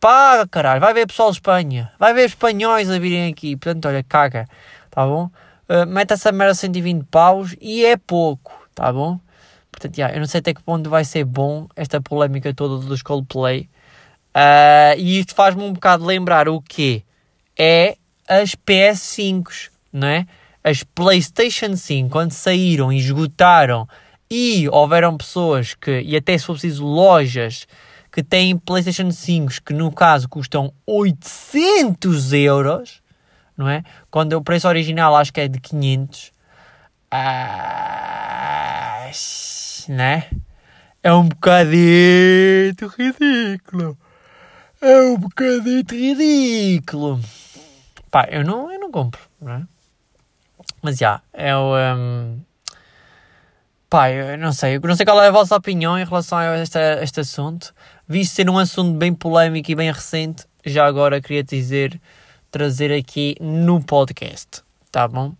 Paga, 0.00 0.48
caralho. 0.48 0.80
Vai 0.80 0.94
ver 0.94 1.06
pessoal 1.06 1.30
de 1.30 1.36
Espanha. 1.36 1.92
Vai 1.98 2.14
ver 2.14 2.24
espanhóis 2.24 2.90
a 2.90 2.98
virem 2.98 3.30
aqui. 3.30 3.54
Portanto, 3.54 3.86
olha, 3.86 4.02
caga. 4.02 4.46
Tá 4.90 5.04
bom? 5.04 5.30
Uh, 5.68 5.86
mete 5.86 6.12
essa 6.12 6.32
merda 6.32 6.54
120 6.54 7.04
paus 7.04 7.54
e 7.60 7.84
é 7.84 7.98
pouco. 7.98 8.66
Tá 8.74 8.90
bom? 8.90 9.20
Portanto, 9.70 9.98
yeah, 9.98 10.16
eu 10.16 10.20
não 10.20 10.26
sei 10.26 10.40
até 10.40 10.54
que 10.54 10.62
ponto 10.62 10.88
vai 10.88 11.04
ser 11.04 11.24
bom 11.24 11.68
esta 11.76 12.00
polémica 12.00 12.52
toda 12.54 12.84
dos 12.84 13.02
Coldplay. 13.02 13.68
Uh, 14.34 14.96
e 14.98 15.20
isto 15.20 15.34
faz-me 15.34 15.62
um 15.62 15.72
bocado 15.72 16.04
lembrar 16.04 16.48
o 16.48 16.62
quê? 16.62 17.02
É 17.58 17.96
as 18.26 18.54
PS5, 18.54 19.68
não 19.92 20.08
é? 20.08 20.26
As 20.64 20.82
PlayStation 20.82 21.76
5, 21.76 22.10
quando 22.10 22.32
saíram 22.32 22.92
e 22.92 22.98
esgotaram 22.98 23.88
e 24.30 24.68
houveram 24.68 25.16
pessoas 25.16 25.74
que, 25.74 26.00
e 26.00 26.16
até 26.16 26.38
se 26.38 26.46
for 26.46 26.52
preciso 26.52 26.84
lojas 26.84 27.66
que 28.10 28.22
têm 28.22 28.56
PlayStation 28.56 29.10
5 29.10 29.62
que 29.64 29.72
no 29.72 29.92
caso 29.92 30.28
custam 30.28 30.72
800 30.86 32.32
euros, 32.32 33.02
não 33.56 33.68
é? 33.68 33.82
Quando 34.10 34.32
o 34.34 34.42
preço 34.42 34.68
original 34.68 35.16
acho 35.16 35.32
que 35.32 35.40
é 35.40 35.48
de 35.48 35.60
500, 35.60 36.32
ah, 37.10 39.10
né? 39.88 40.28
É 41.02 41.12
um 41.12 41.28
bocadito 41.28 42.86
ridículo. 42.86 43.98
É 44.80 45.00
um 45.02 45.18
bocadito 45.18 45.94
ridículo. 45.94 47.20
Pá, 48.10 48.26
eu 48.30 48.44
não, 48.44 48.72
eu 48.72 48.78
não 48.78 48.90
compro, 48.90 49.20
não 49.40 49.52
é? 49.52 49.62
Mas 50.82 50.98
já, 50.98 51.20
é 51.32 51.56
o. 51.56 51.76
Um, 51.76 52.40
pá, 53.90 54.10
eu 54.10 54.38
não 54.38 54.52
sei, 54.52 54.76
eu 54.76 54.80
não 54.80 54.94
sei 54.94 55.04
qual 55.04 55.20
é 55.20 55.26
a 55.26 55.32
vossa 55.32 55.56
opinião 55.56 55.98
em 55.98 56.04
relação 56.04 56.38
a 56.38 56.58
este, 56.58 56.78
a 56.78 57.02
este 57.02 57.20
assunto 57.20 57.74
visto 58.08 58.34
ser 58.34 58.48
um 58.48 58.56
assunto 58.56 58.96
bem 58.96 59.12
polémico 59.12 59.70
e 59.70 59.74
bem 59.74 59.92
recente, 59.92 60.44
já 60.64 60.86
agora 60.86 61.20
queria 61.20 61.44
dizer, 61.44 62.00
trazer 62.50 62.92
aqui 62.92 63.36
no 63.40 63.82
podcast, 63.82 64.62
tá 64.90 65.06
bom? 65.06 65.34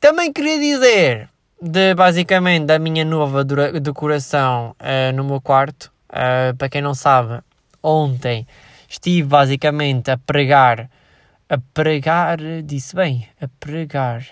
Também 0.00 0.32
queria 0.32 0.58
dizer 0.58 1.28
de 1.62 1.94
basicamente 1.94 2.64
da 2.64 2.78
minha 2.78 3.04
nova 3.04 3.44
decoração 3.44 4.74
uh, 4.80 5.14
no 5.14 5.24
meu 5.24 5.40
quarto. 5.40 5.92
Uh, 6.08 6.56
para 6.56 6.68
quem 6.68 6.82
não 6.82 6.94
sabe, 6.94 7.40
ontem 7.82 8.46
estive 8.88 9.28
basicamente 9.28 10.10
a 10.10 10.18
pregar 10.18 10.90
a 11.50 11.58
pregar, 11.74 12.38
disse 12.64 12.94
bem, 12.94 13.28
a 13.40 13.48
pregar. 13.48 14.24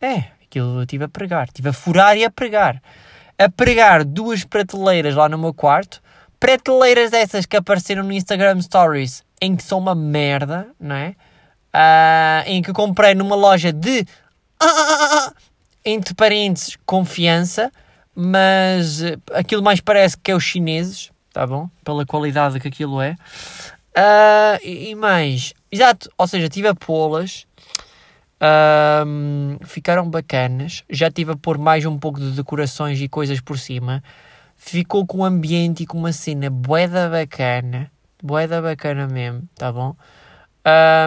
É, 0.00 0.24
aquilo 0.50 0.78
eu 0.78 0.82
estive 0.82 1.04
a 1.04 1.08
pregar, 1.08 1.46
estive 1.46 1.68
a 1.68 1.72
furar 1.72 2.16
e 2.16 2.24
a 2.24 2.30
pregar. 2.30 2.82
A 3.38 3.48
pregar 3.48 4.04
duas 4.04 4.44
prateleiras 4.44 5.14
lá 5.14 5.28
no 5.28 5.38
meu 5.38 5.54
quarto, 5.54 6.02
prateleiras 6.38 7.12
dessas 7.12 7.46
que 7.46 7.56
apareceram 7.56 8.02
no 8.02 8.12
Instagram 8.12 8.60
Stories, 8.60 9.24
em 9.40 9.54
que 9.54 9.62
são 9.62 9.78
uma 9.78 9.94
merda, 9.94 10.68
não 10.78 10.96
é? 10.96 11.14
Uh, 11.72 12.42
em 12.46 12.60
que 12.60 12.72
comprei 12.72 13.14
numa 13.14 13.36
loja 13.36 13.72
de 13.72 14.04
entre 15.84 16.14
parênteses 16.14 16.76
confiança, 16.84 17.70
mas 18.14 19.02
aquilo 19.32 19.62
mais 19.62 19.80
parece 19.80 20.18
que 20.18 20.32
é 20.32 20.34
os 20.34 20.42
chineses, 20.42 21.10
tá 21.32 21.46
bom? 21.46 21.70
Pela 21.84 22.04
qualidade 22.04 22.58
que 22.58 22.68
aquilo 22.68 23.00
é. 23.00 23.16
Uh, 23.96 24.58
e, 24.62 24.90
e, 24.90 24.94
mais, 24.94 25.54
exato, 25.70 26.10
ou 26.18 26.26
seja, 26.26 26.48
tive 26.48 26.68
a 26.68 26.74
pô-las, 26.74 27.46
uh, 28.40 29.66
ficaram 29.66 30.08
bacanas. 30.08 30.82
Já 30.88 31.10
tive 31.10 31.32
a 31.32 31.36
pôr 31.36 31.58
mais 31.58 31.84
um 31.84 31.98
pouco 31.98 32.18
de 32.18 32.30
decorações 32.32 33.00
e 33.00 33.08
coisas 33.08 33.40
por 33.40 33.58
cima. 33.58 34.02
Ficou 34.56 35.06
com 35.06 35.18
um 35.18 35.24
ambiente 35.24 35.82
e 35.82 35.86
com 35.86 35.98
uma 35.98 36.12
cena 36.12 36.50
boeda 36.50 37.08
bacana, 37.08 37.90
boeda 38.22 38.60
bacana 38.60 39.06
mesmo, 39.06 39.42
tá 39.54 39.72
bom? 39.72 39.96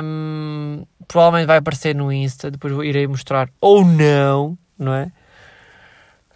Um, 0.03 0.83
provavelmente 1.07 1.45
vai 1.45 1.57
aparecer 1.57 1.93
no 1.93 2.11
Insta, 2.11 2.49
depois 2.49 2.73
irei 2.85 3.05
mostrar 3.05 3.49
ou 3.61 3.85
não, 3.85 4.57
não 4.77 4.93
é? 4.93 5.11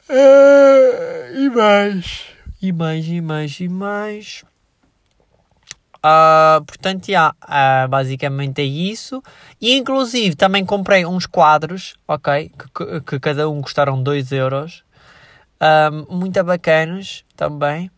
Uh, 0.09 1.37
e 1.37 1.49
mais, 1.49 2.27
e 2.61 2.71
mais, 2.71 3.07
e 3.07 3.19
mais, 3.19 3.59
e 3.59 3.67
mais. 3.67 4.45
Uh, 6.07 6.63
portanto, 6.63 7.09
yeah, 7.09 7.35
uh, 7.43 7.87
basicamente 7.89 8.61
é 8.61 8.65
isso. 8.65 9.21
E 9.59 9.75
inclusive 9.75 10.35
também 10.35 10.65
comprei 10.65 11.05
uns 11.05 11.25
quadros, 11.25 11.95
ok? 12.07 12.51
Que, 12.73 13.01
que 13.01 13.19
cada 13.19 13.49
um 13.49 13.61
custaram 13.61 14.01
2 14.01 14.31
euros. 14.31 14.83
Uh, 15.59 16.13
muito 16.13 16.41
bacanas 16.43 17.25
também. 17.35 17.91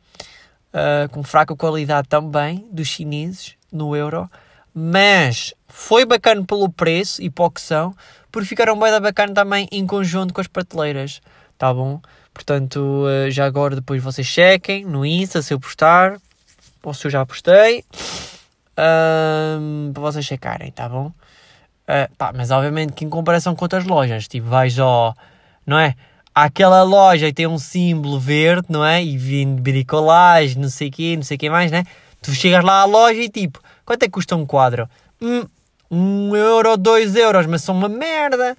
com 1.11 1.23
fraca 1.23 1.55
qualidade 1.55 2.07
também, 2.07 2.67
dos 2.71 2.87
chineses, 2.87 3.55
no 3.71 3.95
euro. 3.95 4.29
Mas 4.73 5.53
foi 5.67 6.05
bacana 6.05 6.43
pelo 6.45 6.69
preço 6.69 7.21
e 7.21 7.29
para 7.29 7.45
o 7.45 7.51
que 7.51 7.61
são, 7.61 7.93
porque 8.31 8.47
ficaram 8.47 8.77
bem 8.79 8.99
bacana 9.01 9.33
também 9.33 9.67
em 9.71 9.85
conjunto 9.85 10.33
com 10.33 10.41
as 10.41 10.47
prateleiras. 10.47 11.21
Tá 11.57 11.73
bom? 11.73 11.99
Portanto, 12.33 13.05
já 13.29 13.45
agora 13.45 13.75
depois 13.75 14.01
vocês 14.01 14.25
chequem 14.25 14.85
no 14.85 15.05
Insta 15.05 15.41
se 15.41 15.53
eu 15.53 15.59
postar 15.59 16.19
se 16.93 17.07
eu 17.07 17.11
já 17.11 17.25
postei, 17.25 17.83
um, 18.77 19.91
para 19.93 20.01
vocês 20.01 20.25
checarem, 20.25 20.71
tá 20.71 20.87
bom? 20.87 21.07
Uh, 21.07 22.15
pá, 22.17 22.31
mas 22.35 22.51
obviamente 22.51 22.93
que 22.93 23.03
em 23.03 23.09
comparação 23.09 23.55
com 23.55 23.65
outras 23.65 23.83
lojas, 23.85 24.27
tipo, 24.27 24.47
vais 24.47 24.77
ao, 24.79 25.15
não 25.65 25.77
é? 25.77 25.95
Aquela 26.33 26.83
loja 26.83 27.27
que 27.27 27.33
tem 27.33 27.47
um 27.47 27.57
símbolo 27.57 28.19
verde, 28.19 28.67
não 28.69 28.85
é? 28.85 29.03
E 29.03 29.17
vindo 29.17 29.61
bricolagem, 29.61 30.61
não 30.61 30.69
sei 30.69 30.87
o 30.87 30.91
quê, 30.91 31.15
não 31.15 31.23
sei 31.23 31.35
o 31.35 31.39
quê 31.39 31.49
mais, 31.49 31.71
né? 31.71 31.83
Tu 32.21 32.31
chegas 32.31 32.63
lá 32.63 32.81
à 32.81 32.85
loja 32.85 33.19
e 33.19 33.29
tipo, 33.29 33.59
quanto 33.85 34.03
é 34.03 34.05
que 34.05 34.11
custa 34.11 34.35
um 34.35 34.45
quadro? 34.45 34.87
Hum, 35.21 35.45
um 35.89 36.35
euro, 36.35 36.77
dois 36.77 37.15
euros, 37.15 37.45
mas 37.45 37.63
são 37.63 37.75
uma 37.75 37.89
merda. 37.89 38.55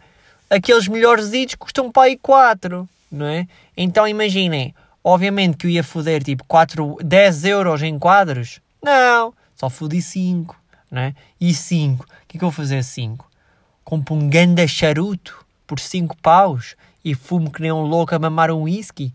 Aqueles 0.49 0.89
melhores 0.89 1.29
itens 1.29 1.55
custam 1.55 1.91
aí 1.99 2.19
quatro, 2.19 2.89
não 3.11 3.27
é? 3.27 3.47
Então 3.77 4.07
imaginem, 4.09 4.75
Obviamente 5.03 5.57
que 5.57 5.67
eu 5.67 5.71
ia 5.71 5.83
foder 5.83 6.23
tipo 6.23 6.45
4, 6.45 6.99
10 7.03 7.45
euros 7.47 7.83
em 7.83 7.99
quadros. 7.99 8.61
Não, 8.83 9.35
só 9.55 9.71
fodi 9.71 10.03
5, 10.03 10.59
né? 10.91 11.15
E 11.41 11.55
5, 11.55 12.05
o 12.05 12.07
que 12.29 12.37
é 12.37 12.39
que 12.39 12.45
eu 12.45 12.51
vou 12.51 12.53
fazer 12.53 12.83
5? 12.83 13.29
Compro 13.83 14.15
um 14.15 14.29
ganda 14.29 14.67
charuto 14.67 15.45
por 15.67 15.81
5 15.81 16.17
paus 16.19 16.77
e 17.05 17.15
fumo 17.15 17.51
que 17.51 17.63
nem 17.63 17.73
um 17.73 17.83
louco 17.83 18.15
a 18.15 18.19
mamar 18.19 18.51
um 18.51 18.63
whisky? 18.63 19.13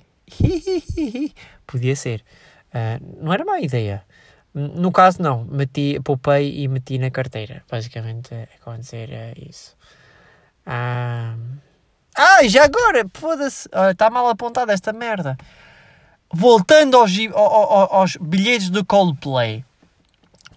Podia 1.67 1.95
ser. 1.95 2.24
Uh, 2.74 3.24
não 3.24 3.32
era 3.32 3.45
má 3.45 3.60
ideia. 3.60 4.04
No 4.54 4.91
caso, 4.91 5.21
não. 5.21 5.43
Meti, 5.45 6.00
poupei 6.04 6.62
e 6.62 6.67
meti 6.67 6.98
na 6.98 7.12
carteira. 7.12 7.63
Basicamente, 7.69 8.34
é 8.34 8.48
acontecer 8.60 9.12
é 9.12 9.34
isso. 9.38 9.76
Ah, 10.65 11.36
ah 12.15 12.48
já 12.48 12.63
agora, 12.63 13.06
foda-se. 13.13 13.69
Está 13.91 14.08
uh, 14.08 14.12
mal 14.12 14.28
apontada 14.30 14.74
esta 14.74 14.93
merda 14.93 15.38
voltando 16.34 16.98
aos, 16.98 17.12
aos, 17.34 17.92
aos 17.92 18.18
bilhetes 18.18 18.70
do 18.70 18.84
Coldplay. 18.86 19.64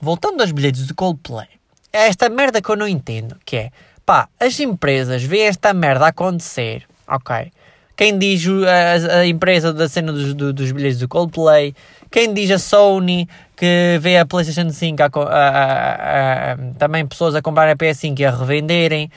Voltando 0.00 0.40
aos 0.40 0.52
bilhetes 0.52 0.86
do 0.86 0.94
Coldplay. 0.94 1.48
É 1.92 2.06
esta 2.08 2.28
merda 2.28 2.60
que 2.60 2.68
eu 2.68 2.76
não 2.76 2.86
entendo, 2.86 3.36
que 3.44 3.56
é, 3.56 3.70
pá, 4.04 4.28
as 4.38 4.58
empresas 4.60 5.22
veem 5.22 5.46
esta 5.46 5.72
merda 5.72 6.06
acontecer, 6.06 6.84
ok? 7.06 7.50
Quem 7.96 8.16
diz 8.16 8.44
a, 8.46 9.18
a 9.18 9.26
empresa 9.26 9.72
da 9.72 9.88
cena 9.88 10.12
dos, 10.12 10.32
do, 10.32 10.52
dos 10.52 10.70
bilhetes 10.70 11.00
do 11.00 11.08
Coldplay, 11.08 11.74
quem 12.10 12.32
diz 12.32 12.50
a 12.50 12.58
Sony 12.58 13.28
que 13.56 13.98
vê 14.00 14.18
a 14.18 14.24
PlayStation 14.24 14.70
5 14.70 15.02
a, 15.02 16.52
a, 16.52 16.56
também 16.78 17.04
pessoas 17.04 17.34
a 17.34 17.42
comprar 17.42 17.68
a 17.68 17.74
PS5 17.74 18.20
e 18.20 18.24
a 18.24 18.30
revenderem. 18.30 19.10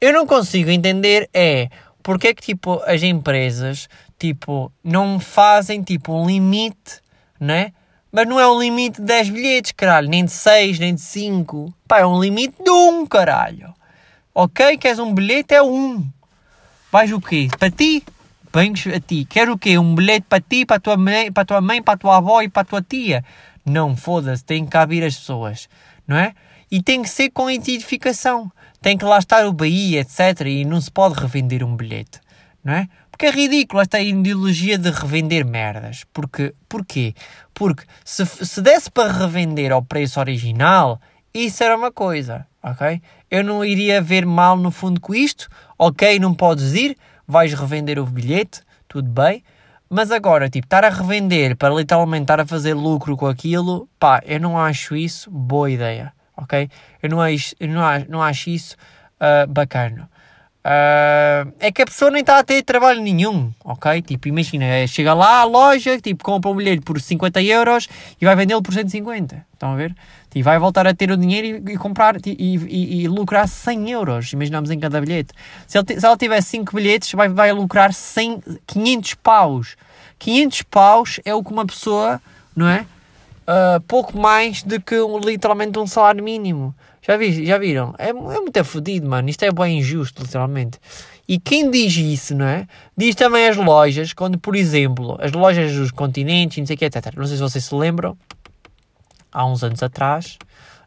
Eu 0.00 0.12
não 0.12 0.24
consigo 0.24 0.70
entender 0.70 1.28
é 1.34 1.68
porque 2.00 2.28
é 2.28 2.34
que 2.34 2.42
tipo 2.42 2.80
as 2.86 3.02
empresas 3.02 3.88
tipo, 4.18 4.72
não 4.82 5.20
fazem 5.20 5.82
tipo 5.82 6.12
um 6.12 6.26
limite, 6.26 7.00
né? 7.38 7.72
Mas 8.10 8.26
não 8.26 8.40
é 8.40 8.50
um 8.50 8.58
limite 8.58 9.00
de 9.00 9.06
10 9.06 9.30
bilhetes, 9.30 9.72
caralho, 9.72 10.08
nem 10.08 10.24
de 10.24 10.32
6, 10.32 10.78
nem 10.78 10.94
de 10.94 11.00
5. 11.00 11.72
Pá, 11.86 12.00
é 12.00 12.06
um 12.06 12.20
limite 12.20 12.62
de 12.62 12.70
1, 12.70 13.06
caralho. 13.06 13.74
Ok? 14.34 14.76
Queres 14.78 14.98
um 14.98 15.12
bilhete? 15.12 15.54
É 15.54 15.62
um. 15.62 16.06
Vais 16.90 17.12
o 17.12 17.20
quê? 17.20 17.48
Para 17.58 17.70
ti? 17.70 18.02
Vens 18.52 18.86
a 18.86 18.98
ti. 18.98 19.26
Quer 19.28 19.50
o 19.50 19.58
quê? 19.58 19.78
Um 19.78 19.94
bilhete 19.94 20.26
para 20.28 20.40
ti, 20.40 20.64
para 20.64 20.76
a 20.76 20.80
tua 20.80 20.96
mãe, 20.96 21.30
para 21.30 21.42
a 21.42 21.46
tua 21.46 21.60
mãe, 21.60 21.82
para 21.82 21.94
a 21.94 21.98
tua 21.98 22.16
avó 22.16 22.40
e 22.40 22.48
para 22.48 22.62
a 22.62 22.64
tua 22.64 22.82
tia? 22.82 23.22
Não, 23.64 23.94
foda-se, 23.94 24.42
tem 24.42 24.64
que 24.64 24.70
caber 24.70 25.04
as 25.04 25.16
pessoas, 25.16 25.68
não 26.06 26.16
é? 26.16 26.34
E 26.70 26.82
tem 26.82 27.02
que 27.02 27.10
ser 27.10 27.30
com 27.30 27.50
identificação. 27.50 28.50
Tem 28.80 28.96
que 28.96 29.04
lá 29.04 29.18
estar 29.18 29.46
o 29.46 29.52
BI, 29.52 29.96
etc. 29.96 30.46
E 30.46 30.64
não 30.64 30.80
se 30.80 30.90
pode 30.90 31.20
revender 31.20 31.62
um 31.62 31.76
bilhete, 31.76 32.20
não 32.64 32.72
é? 32.72 32.88
Porque 33.18 33.26
é 33.26 33.30
ridículo 33.32 33.82
esta 33.82 33.98
ideologia 33.98 34.78
de 34.78 34.92
revender 34.92 35.44
merdas. 35.44 36.04
Porque, 36.12 36.54
porquê? 36.68 37.16
Porque 37.52 37.82
se, 38.04 38.24
se 38.24 38.62
desse 38.62 38.88
para 38.88 39.10
revender 39.10 39.72
ao 39.72 39.82
preço 39.82 40.20
original, 40.20 41.00
isso 41.34 41.64
era 41.64 41.76
uma 41.76 41.90
coisa, 41.90 42.46
ok? 42.62 43.02
Eu 43.28 43.42
não 43.42 43.64
iria 43.64 44.00
ver 44.00 44.24
mal 44.24 44.56
no 44.56 44.70
fundo 44.70 45.00
com 45.00 45.16
isto, 45.16 45.48
ok? 45.76 46.20
Não 46.20 46.32
podes 46.32 46.74
ir, 46.74 46.96
vais 47.26 47.52
revender 47.52 47.98
o 47.98 48.06
bilhete, 48.06 48.60
tudo 48.86 49.10
bem. 49.10 49.42
Mas 49.90 50.12
agora, 50.12 50.48
tipo, 50.48 50.66
estar 50.66 50.84
a 50.84 50.88
revender 50.88 51.56
para 51.56 51.74
literalmente 51.74 52.22
estar 52.22 52.38
a 52.38 52.46
fazer 52.46 52.74
lucro 52.74 53.16
com 53.16 53.26
aquilo, 53.26 53.88
pá, 53.98 54.22
eu 54.24 54.38
não 54.38 54.56
acho 54.56 54.94
isso 54.94 55.28
boa 55.28 55.68
ideia, 55.68 56.12
ok? 56.36 56.70
Eu 57.02 57.10
não 57.10 57.20
acho, 57.20 57.52
eu 57.58 57.68
não 57.68 57.82
acho, 57.82 58.08
não 58.08 58.22
acho 58.22 58.48
isso 58.48 58.76
uh, 59.16 59.44
bacana. 59.52 60.08
Uh, 60.68 61.50
é 61.58 61.72
que 61.72 61.80
a 61.80 61.86
pessoa 61.86 62.10
nem 62.10 62.20
está 62.20 62.38
a 62.38 62.44
ter 62.44 62.62
trabalho 62.62 63.00
nenhum, 63.00 63.50
ok? 63.64 64.02
Tipo, 64.02 64.28
imagina, 64.28 64.66
é, 64.66 64.86
chega 64.86 65.14
lá 65.14 65.40
à 65.40 65.44
loja, 65.44 65.98
tipo, 65.98 66.22
compra 66.22 66.50
um 66.50 66.54
bilhete 66.54 66.82
por 66.82 67.00
50 67.00 67.42
euros 67.42 67.88
e 68.20 68.26
vai 68.26 68.36
vendê-lo 68.36 68.60
por 68.60 68.74
150. 68.74 69.46
Estão 69.54 69.72
a 69.72 69.76
ver? 69.76 69.96
E 70.34 70.42
vai 70.42 70.58
voltar 70.58 70.86
a 70.86 70.92
ter 70.92 71.10
o 71.10 71.16
dinheiro 71.16 71.66
e, 71.66 71.72
e 71.72 71.78
comprar 71.78 72.16
e, 72.26 72.34
e, 72.36 73.02
e, 73.02 73.08
lucrar 73.08 73.48
100 73.48 73.90
euros, 73.90 74.32
imaginamos 74.34 74.70
em 74.70 74.78
cada 74.78 75.00
bilhete. 75.00 75.32
Se, 75.66 75.78
ele, 75.78 75.98
se 75.98 76.04
ela 76.04 76.18
tiver 76.18 76.42
5 76.42 76.76
bilhetes, 76.76 77.12
vai, 77.12 77.30
vai 77.30 77.50
lucrar 77.50 77.94
100, 77.94 78.42
500 78.66 79.14
paus. 79.14 79.74
500 80.18 80.62
paus 80.64 81.18
é 81.24 81.34
o 81.34 81.42
que 81.42 81.50
uma 81.50 81.64
pessoa, 81.64 82.20
não 82.54 82.68
é? 82.68 82.84
Uh, 83.48 83.80
pouco 83.86 84.18
mais 84.18 84.62
do 84.62 84.78
que 84.78 85.00
um, 85.00 85.18
literalmente 85.18 85.78
um 85.78 85.86
salário 85.86 86.22
mínimo. 86.22 86.74
Já, 87.00 87.16
vi, 87.16 87.46
já 87.46 87.56
viram? 87.56 87.94
É, 87.96 88.10
é 88.10 88.12
muito 88.12 88.62
fodido, 88.62 89.08
mano. 89.08 89.30
Isto 89.30 89.44
é 89.46 89.50
bem 89.50 89.78
injusto, 89.78 90.22
literalmente. 90.22 90.78
E 91.26 91.38
quem 91.38 91.70
diz 91.70 91.96
isso, 91.96 92.34
não 92.34 92.44
é? 92.44 92.66
Diz 92.94 93.14
também 93.14 93.48
as 93.48 93.56
lojas, 93.56 94.12
quando, 94.12 94.38
por 94.38 94.54
exemplo, 94.54 95.16
as 95.18 95.32
lojas 95.32 95.74
dos 95.74 95.90
continentes, 95.90 96.58
não 96.58 96.66
sei 96.66 96.76
o 96.76 96.78
que, 96.78 96.84
etc. 96.84 97.14
Não 97.16 97.24
sei 97.24 97.36
se 97.36 97.42
vocês 97.42 97.64
se 97.64 97.74
lembram, 97.74 98.18
há 99.32 99.46
uns 99.46 99.64
anos 99.64 99.82
atrás, 99.82 100.36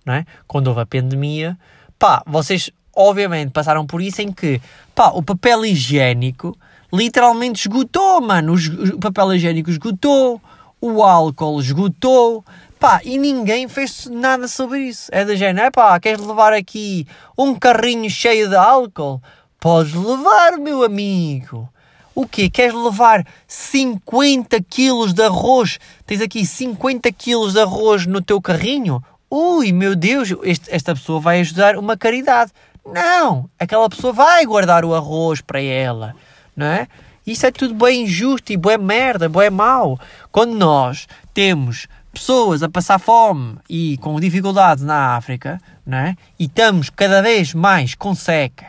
não 0.05 0.13
é? 0.13 0.25
Quando 0.47 0.67
houve 0.67 0.81
a 0.81 0.85
pandemia, 0.85 1.57
pá, 1.97 2.23
vocês 2.27 2.69
obviamente 2.95 3.51
passaram 3.51 3.85
por 3.85 4.01
isso 4.01 4.21
em 4.21 4.31
que, 4.31 4.61
pá, 4.93 5.09
o 5.09 5.23
papel 5.23 5.65
higiênico 5.65 6.55
literalmente 6.93 7.61
esgotou, 7.61 8.21
mano. 8.21 8.53
O, 8.55 8.99
papel 8.99 9.35
higiênico 9.35 9.69
esgotou, 9.69 10.41
o 10.81 11.03
álcool 11.03 11.59
esgotou, 11.59 12.43
Pá, 12.79 12.99
e 13.03 13.19
ninguém 13.19 13.67
fez 13.67 14.07
nada 14.07 14.47
sobre 14.47 14.79
isso. 14.79 15.07
É 15.13 15.23
da 15.23 15.35
género, 15.35 15.67
é 15.67 15.69
pá, 15.69 15.99
queres 15.99 16.25
levar 16.25 16.51
aqui 16.51 17.07
um 17.37 17.53
carrinho 17.53 18.09
cheio 18.09 18.49
de 18.49 18.55
álcool? 18.55 19.21
Podes 19.59 19.93
levar, 19.93 20.57
meu 20.57 20.83
amigo. 20.83 21.69
O 22.15 22.25
quê? 22.25 22.49
Queres 22.49 22.73
levar 22.73 23.23
50 23.47 24.59
quilos 24.63 25.13
de 25.13 25.21
arroz? 25.21 25.77
Tens 26.07 26.21
aqui 26.21 26.43
50 26.43 27.11
quilos 27.11 27.53
de 27.53 27.59
arroz 27.59 28.07
no 28.07 28.19
teu 28.19 28.41
carrinho? 28.41 29.03
ui, 29.31 29.71
meu 29.71 29.95
Deus, 29.95 30.35
este, 30.43 30.69
esta 30.69 30.93
pessoa 30.93 31.21
vai 31.21 31.39
ajudar 31.39 31.77
uma 31.77 31.95
caridade. 31.95 32.51
Não, 32.85 33.49
aquela 33.57 33.89
pessoa 33.89 34.11
vai 34.11 34.45
guardar 34.45 34.83
o 34.83 34.93
arroz 34.93 35.39
para 35.39 35.61
ela, 35.61 36.13
não 36.55 36.65
é? 36.65 36.87
Isso 37.25 37.45
é 37.45 37.51
tudo 37.51 37.75
bem 37.75 38.03
injusto 38.03 38.51
e 38.51 38.57
boa 38.57 38.77
merda, 38.77 39.29
boa 39.29 39.49
mau. 39.51 39.99
Quando 40.31 40.55
nós 40.55 41.07
temos 41.33 41.87
pessoas 42.11 42.63
a 42.63 42.69
passar 42.69 42.99
fome 42.99 43.57
e 43.69 43.97
com 43.97 44.19
dificuldades 44.19 44.83
na 44.83 45.15
África, 45.15 45.61
não 45.85 45.97
é? 45.99 46.15
E 46.39 46.45
estamos 46.45 46.89
cada 46.89 47.21
vez 47.21 47.53
mais 47.53 47.93
com 47.93 48.15
seca, 48.15 48.67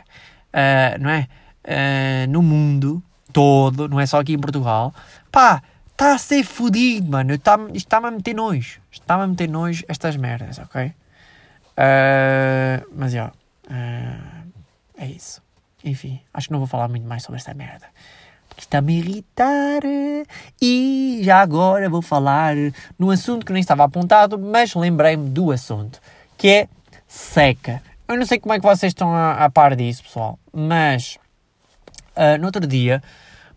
uh, 0.53 1.01
não 1.01 1.11
é? 1.11 1.27
Uh, 1.65 2.31
no 2.31 2.43
mundo 2.43 3.03
todo, 3.33 3.89
não 3.89 3.99
é 3.99 4.05
só 4.05 4.21
aqui 4.21 4.35
em 4.35 4.39
Portugal, 4.39 4.95
pá, 5.31 5.63
está 5.91 6.15
a 6.15 6.19
ser 6.19 6.45
fodido, 6.45 7.11
mano. 7.11 7.39
Tá, 7.39 7.59
isto 7.69 7.77
está-me 7.77 8.09
a 8.09 8.11
meter 8.11 8.35
nojo. 8.35 8.81
Está-me 8.91 9.23
a 9.25 9.27
meter 9.27 9.49
nojo 9.49 9.83
estas 9.89 10.15
merdas, 10.17 10.59
ok? 10.59 10.89
Uh, 10.89 12.87
mas, 12.95 13.15
ó, 13.15 13.31
é 14.99 15.07
isso. 15.07 15.41
Enfim, 15.83 16.21
acho 16.35 16.49
que 16.49 16.53
não 16.53 16.61
vou 16.61 16.69
falar 16.69 16.89
muito 16.89 17.07
mais 17.09 17.23
sobre 17.23 17.39
esta 17.39 17.55
merda 17.55 17.87
que 18.57 18.63
está 18.63 18.79
a 18.79 18.83
me 18.83 18.99
irritar. 18.99 19.83
E 20.61 21.21
já 21.23 21.41
agora 21.41 21.89
vou 21.89 22.03
falar 22.03 22.55
num 22.99 23.11
assunto 23.11 23.45
que 23.47 23.53
nem 23.53 23.61
estava 23.61 23.85
apontado, 23.85 24.39
mas 24.39 24.75
lembrei-me 24.75 25.29
do 25.29 25.51
assunto, 25.51 26.01
que 26.37 26.49
é 26.49 26.69
seca. 27.07 27.83
Eu 28.09 28.17
não 28.17 28.27
sei 28.27 28.39
como 28.39 28.53
é 28.53 28.59
que 28.59 28.65
vocês 28.65 28.91
estão 28.91 29.15
a, 29.15 29.45
a 29.45 29.51
par 29.51 29.75
disso, 29.75 30.03
pessoal, 30.03 30.39
mas 30.53 31.19
uh, 32.17 32.39
no 32.39 32.47
outro 32.47 32.67
dia 32.67 33.03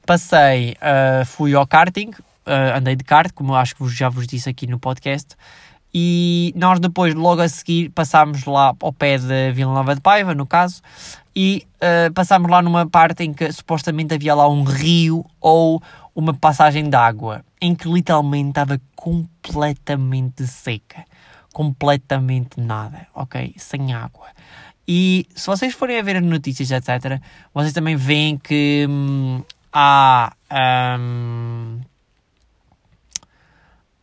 passei, 0.05 0.77
uh, 0.81 1.25
fui 1.25 1.53
ao 1.53 1.65
karting, 1.65 2.10
uh, 2.10 2.77
andei 2.77 2.95
de 2.95 3.03
kart, 3.03 3.31
como 3.34 3.55
acho 3.55 3.75
que 3.75 3.88
já 3.89 4.08
vos 4.08 4.27
disse 4.27 4.49
aqui 4.49 4.67
no 4.67 4.79
podcast, 4.79 5.36
e 5.97 6.51
nós 6.58 6.77
depois, 6.81 7.15
logo 7.15 7.41
a 7.41 7.47
seguir, 7.47 7.89
passámos 7.89 8.43
lá 8.43 8.75
ao 8.81 8.91
pé 8.91 9.17
de 9.17 9.53
Vila 9.53 9.73
Nova 9.73 9.95
de 9.95 10.01
Paiva, 10.01 10.36
no 10.36 10.45
caso, 10.45 10.81
e 11.34 11.65
uh, 11.77 12.12
passámos 12.13 12.51
lá 12.51 12.62
numa 12.62 12.86
parte 12.86 13.23
em 13.23 13.31
que 13.31 13.49
supostamente 13.49 14.13
havia 14.13 14.36
lá 14.36 14.45
um 14.45 14.63
rio 14.63 15.25
ou 15.39 15.81
uma 16.13 16.34
passagem 16.34 16.89
de 16.89 16.97
água, 16.97 17.45
em 17.62 17.73
que 17.73 17.88
literalmente 17.88 18.49
estava 18.49 18.81
completamente 18.93 20.45
seca. 20.45 21.05
Completamente 21.53 22.60
nada, 22.60 23.08
ok? 23.15 23.55
Sem 23.55 23.93
água. 23.93 24.27
E 24.86 25.25
se 25.34 25.47
vocês 25.47 25.73
forem 25.73 25.97
a 25.97 26.01
ver 26.01 26.17
as 26.17 26.23
notícias, 26.23 26.71
etc., 26.71 27.21
vocês 27.53 27.71
também 27.71 27.95
veem 27.95 28.38
que 28.38 28.86
hum, 28.89 29.41
há. 29.71 30.34
Hum, 30.99 31.79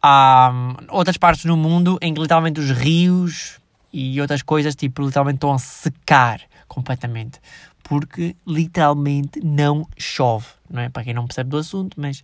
há 0.03 0.51
hum, 0.53 0.77
outras 0.91 1.17
partes 1.17 1.45
no 1.45 1.57
mundo 1.57 1.99
em 2.03 2.13
que 2.13 2.21
literalmente 2.21 2.61
os 2.61 2.71
rios 2.71 3.61
e 3.93 4.21
outras 4.21 4.43
coisas, 4.43 4.75
tipo, 4.75 5.03
literalmente 5.03 5.37
estão 5.37 5.53
a 5.53 5.59
secar 5.59 6.41
completamente. 6.67 7.41
Porque 7.83 8.35
literalmente 8.47 9.41
não 9.45 9.87
chove, 9.97 10.47
não 10.69 10.81
é? 10.81 10.89
Para 10.89 11.05
quem 11.05 11.15
não 11.15 11.27
percebe 11.27 11.51
do 11.51 11.59
assunto, 11.59 12.01
mas 12.01 12.23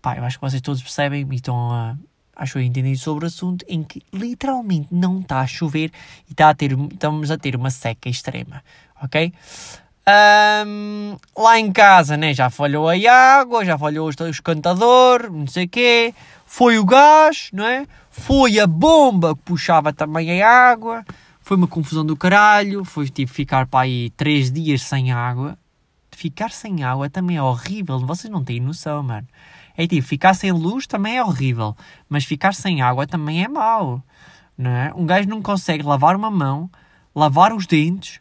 pá, 0.00 0.16
eu 0.16 0.24
acho 0.24 0.38
que 0.38 0.44
vocês 0.44 0.62
todos 0.62 0.82
percebem 0.82 1.26
e 1.30 1.34
estão 1.34 1.70
a. 1.70 1.96
Acho 2.36 2.58
eu 2.58 2.62
entendi 2.62 2.96
sobre 2.96 3.24
o 3.24 3.28
assunto 3.28 3.64
em 3.68 3.84
que 3.84 4.02
literalmente 4.12 4.88
não 4.90 5.20
está 5.20 5.40
a 5.40 5.46
chover 5.46 5.92
e 6.28 6.32
está 6.32 6.50
a 6.50 6.54
ter, 6.54 6.72
estamos 6.72 7.30
a 7.30 7.38
ter 7.38 7.54
uma 7.54 7.70
seca 7.70 8.08
extrema, 8.08 8.62
ok? 9.00 9.32
Um, 10.06 11.16
lá 11.36 11.58
em 11.58 11.72
casa, 11.72 12.16
né, 12.16 12.34
já 12.34 12.50
falhou 12.50 12.88
a 12.90 12.94
água, 13.40 13.64
já 13.64 13.78
falhou 13.78 14.06
o 14.06 14.28
escantador, 14.28 15.32
não 15.32 15.46
sei 15.46 15.64
o 15.64 15.68
quê 15.68 16.14
foi 16.54 16.78
o 16.78 16.84
gás, 16.84 17.50
não 17.52 17.64
é? 17.64 17.84
Foi 18.12 18.60
a 18.60 18.66
bomba 18.66 19.34
que 19.34 19.42
puxava 19.42 19.92
também 19.92 20.40
a 20.40 20.48
água, 20.48 21.04
foi 21.40 21.56
uma 21.56 21.66
confusão 21.66 22.06
do 22.06 22.16
caralho, 22.16 22.84
foi 22.84 23.08
tipo 23.08 23.32
ficar 23.32 23.66
para 23.66 23.80
aí 23.80 24.10
três 24.10 24.52
dias 24.52 24.82
sem 24.82 25.10
água. 25.10 25.58
Ficar 26.12 26.52
sem 26.52 26.84
água 26.84 27.10
também 27.10 27.38
é 27.38 27.42
horrível, 27.42 27.98
vocês 28.06 28.32
não 28.32 28.44
têm 28.44 28.60
noção, 28.60 29.02
mano. 29.02 29.26
É 29.76 29.84
tipo, 29.84 30.06
ficar 30.06 30.32
sem 30.34 30.52
luz 30.52 30.86
também 30.86 31.16
é 31.16 31.24
horrível, 31.24 31.76
mas 32.08 32.24
ficar 32.24 32.54
sem 32.54 32.80
água 32.80 33.04
também 33.04 33.42
é 33.42 33.48
mau, 33.48 34.00
não 34.56 34.70
é? 34.70 34.92
Um 34.94 35.04
gajo 35.04 35.28
não 35.28 35.42
consegue 35.42 35.82
lavar 35.82 36.14
uma 36.14 36.30
mão, 36.30 36.70
lavar 37.12 37.52
os 37.52 37.66
dentes, 37.66 38.20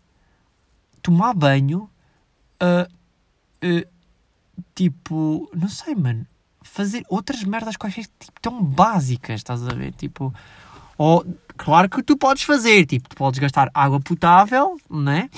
tomar 1.04 1.36
banho, 1.36 1.88
uh, 2.64 2.92
uh, 3.64 3.88
tipo, 4.74 5.48
não 5.54 5.70
sei, 5.70 5.94
mano 5.94 6.26
fazer 6.64 7.06
outras 7.08 7.44
merdas 7.44 7.78
quaisquer 7.78 8.06
tipo, 8.20 8.42
tão 8.42 8.64
básicas, 8.64 9.36
estás 9.36 9.68
a 9.68 9.74
ver? 9.74 9.92
Tipo, 9.92 10.34
ou, 10.98 11.26
claro 11.56 11.90
que 11.90 12.02
tu 12.02 12.18
podes 12.18 12.44
fazer, 12.44 12.86
tipo, 12.86 13.10
tu 13.10 13.16
podes 13.16 13.40
gastar 13.40 13.70
água 13.74 14.00
potável, 14.00 14.76
né? 14.90 15.30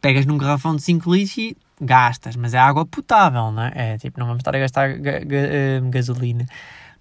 Pegas 0.00 0.26
num 0.26 0.38
garrafão 0.38 0.76
de 0.76 0.82
5 0.82 1.12
litros 1.12 1.38
e 1.38 1.56
gastas, 1.80 2.36
mas 2.36 2.54
é 2.54 2.58
água 2.58 2.86
potável, 2.86 3.50
não 3.50 3.64
é? 3.64 3.98
Tipo, 3.98 4.20
não 4.20 4.26
vamos 4.26 4.40
estar 4.40 4.54
a 4.54 4.58
gastar 4.58 4.98
ga 4.98 5.18
ga 5.20 5.36
eh, 5.36 5.80
gasolina, 5.90 6.46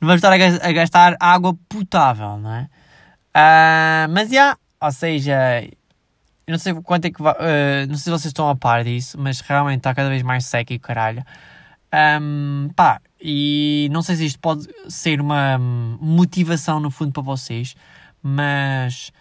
não 0.01 0.07
vamos 0.07 0.23
estar 0.23 0.31
a, 0.31 0.69
a, 0.69 0.71
gastar 0.71 1.15
água 1.19 1.55
potável, 1.69 2.37
não 2.37 2.51
é? 2.51 2.69
Uh, 3.35 4.07
mas 4.11 4.29
já, 4.29 4.35
yeah, 4.35 4.59
ou 4.81 4.91
seja, 4.91 5.35
eu 6.47 6.51
não 6.51 6.59
sei 6.59 6.73
quanto 6.75 7.05
é 7.05 7.11
que 7.11 7.21
vai, 7.21 7.33
uh, 7.33 7.87
não 7.87 7.95
sei 7.95 8.03
se 8.03 8.09
vocês 8.11 8.25
estão 8.25 8.47
a 8.49 8.55
par 8.55 8.83
disso, 8.83 9.17
mas 9.19 9.39
realmente 9.39 9.77
está 9.77 9.95
cada 9.95 10.09
vez 10.09 10.21
mais 10.21 10.45
seco 10.45 10.73
e 10.73 10.79
caralho. 10.79 11.23
Um, 12.21 12.69
pá, 12.75 13.01
e 13.19 13.87
não 13.91 14.01
sei 14.01 14.15
se 14.17 14.25
isto 14.25 14.39
pode 14.39 14.67
ser 14.87 15.21
uma 15.21 15.57
motivação 15.57 16.79
no 16.79 16.91
fundo 16.91 17.11
para 17.11 17.23
vocês, 17.23 17.75
mas 18.21 19.11